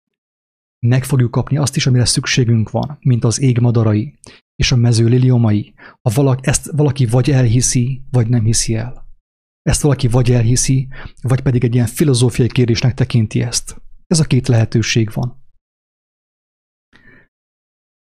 [0.86, 4.18] meg fogjuk kapni azt is, amire szükségünk van, mint az ég madarai,
[4.62, 9.06] és a mező liliomai, ha valaki, ezt valaki vagy elhiszi, vagy nem hiszi el.
[9.62, 10.88] Ezt valaki vagy elhiszi,
[11.22, 13.82] vagy pedig egy ilyen filozófiai kérdésnek tekinti ezt.
[14.06, 15.42] Ez a két lehetőség van.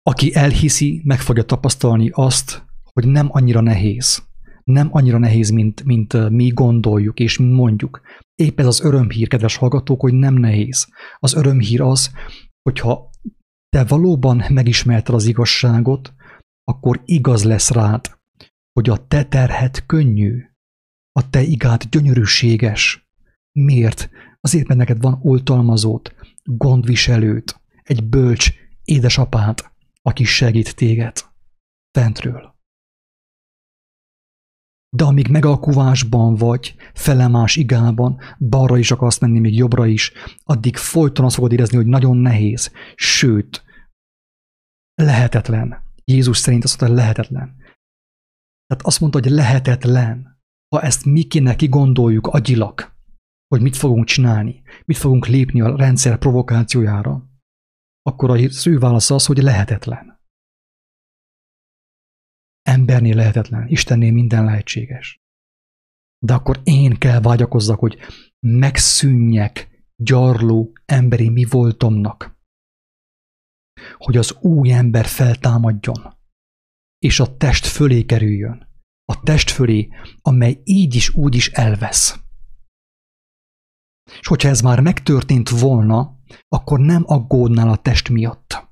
[0.02, 4.26] Aki elhiszi, meg fogja tapasztalni azt, hogy nem annyira nehéz.
[4.64, 8.00] Nem annyira nehéz, mint, mint mi gondoljuk és mint mondjuk.
[8.34, 10.88] Épp ez az örömhír, kedves hallgatók, hogy nem nehéz.
[11.18, 12.10] Az örömhír az,
[12.62, 13.10] hogyha
[13.68, 16.16] te valóban megismerted az igazságot,
[16.68, 18.18] akkor igaz lesz rád,
[18.72, 20.44] hogy a te terhet könnyű,
[21.12, 23.08] a te igád gyönyörűséges.
[23.52, 24.10] Miért?
[24.40, 26.14] Azért, mert neked van oltalmazót,
[26.44, 28.52] gondviselőt, egy bölcs
[28.84, 29.72] édesapát,
[30.02, 31.24] aki segít téged
[31.90, 32.56] fentről.
[34.96, 40.12] De amíg megalkuvásban vagy, felemás igában, balra is akarsz menni, még jobbra is,
[40.44, 43.64] addig folyton azt fogod érezni, hogy nagyon nehéz, sőt,
[44.94, 45.86] lehetetlen.
[46.08, 47.56] Jézus szerint azt mondta, hogy lehetetlen.
[48.66, 50.40] Tehát azt mondta, hogy lehetetlen.
[50.68, 52.92] Ha ezt mi kéne kigondoljuk agyilag,
[53.48, 57.30] hogy mit fogunk csinálni, mit fogunk lépni a rendszer provokációjára,
[58.02, 60.20] akkor az ő válasz az, hogy lehetetlen.
[62.62, 65.20] Embernél lehetetlen, Istennél minden lehetséges.
[66.24, 67.98] De akkor én kell vágyakozzak, hogy
[68.46, 72.37] megszűnjek gyarló emberi mi voltomnak
[73.98, 76.16] hogy az új ember feltámadjon,
[76.98, 78.66] és a test fölé kerüljön.
[79.04, 79.88] A test fölé,
[80.22, 82.20] amely így is úgy is elvesz.
[84.20, 86.16] És hogyha ez már megtörtént volna,
[86.48, 88.66] akkor nem aggódnál a test miatt.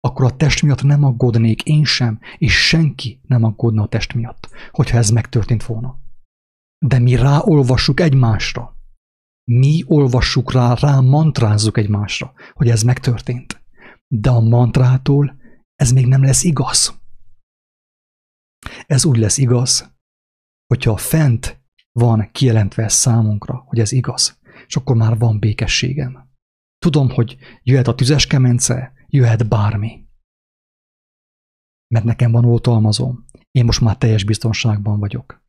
[0.00, 4.48] Akkor a test miatt nem aggódnék én sem, és senki nem aggódna a test miatt,
[4.70, 5.98] hogyha ez megtörtént volna.
[6.78, 8.76] De mi ráolvassuk egymásra.
[9.44, 13.61] Mi olvassuk rá, rá mantrázzuk egymásra, hogy ez megtörtént
[14.14, 15.36] de a mantrától
[15.74, 17.00] ez még nem lesz igaz.
[18.86, 19.94] Ez úgy lesz igaz,
[20.66, 21.60] hogyha fent
[21.92, 26.30] van kijelentve számunkra, hogy ez igaz, és akkor már van békességem.
[26.78, 30.06] Tudom, hogy jöhet a tüzes kemence, jöhet bármi.
[31.94, 33.26] Mert nekem van oltalmazom.
[33.50, 35.41] Én most már teljes biztonságban vagyok.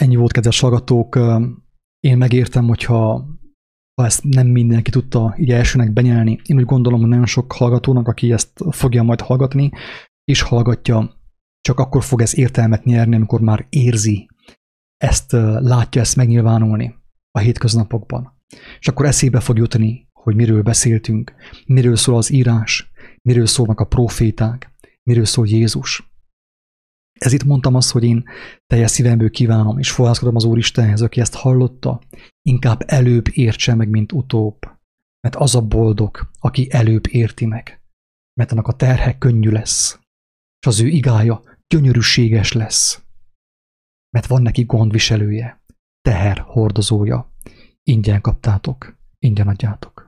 [0.00, 1.18] Ennyi volt, kedves hallgatók.
[2.00, 3.26] Én megértem, hogyha
[3.94, 6.40] ha ezt nem mindenki tudta így elsőnek benyelni.
[6.44, 9.70] Én úgy gondolom, hogy nagyon sok hallgatónak, aki ezt fogja majd hallgatni,
[10.24, 11.14] és hallgatja,
[11.60, 14.28] csak akkor fog ez értelmet nyerni, amikor már érzi,
[14.96, 16.94] ezt látja ezt megnyilvánulni
[17.30, 18.36] a hétköznapokban.
[18.78, 21.34] És akkor eszébe fog jutni, hogy miről beszéltünk,
[21.66, 22.90] miről szól az írás,
[23.22, 24.70] miről szólnak a proféták,
[25.02, 26.09] miről szól Jézus.
[27.24, 28.24] Ez itt mondtam azt, hogy én
[28.66, 32.00] teljes szívemből kívánom, és fohászkodom az Úristenhez, aki ezt hallotta,
[32.42, 34.58] inkább előbb értse meg, mint utóbb.
[35.20, 37.82] Mert az a boldog, aki előbb érti meg.
[38.34, 39.98] Mert annak a terhe könnyű lesz,
[40.60, 43.02] és az ő igája gyönyörűséges lesz.
[44.10, 45.62] Mert van neki gondviselője,
[46.00, 47.32] teher hordozója.
[47.82, 49.99] Ingyen kaptátok, ingyen adjátok.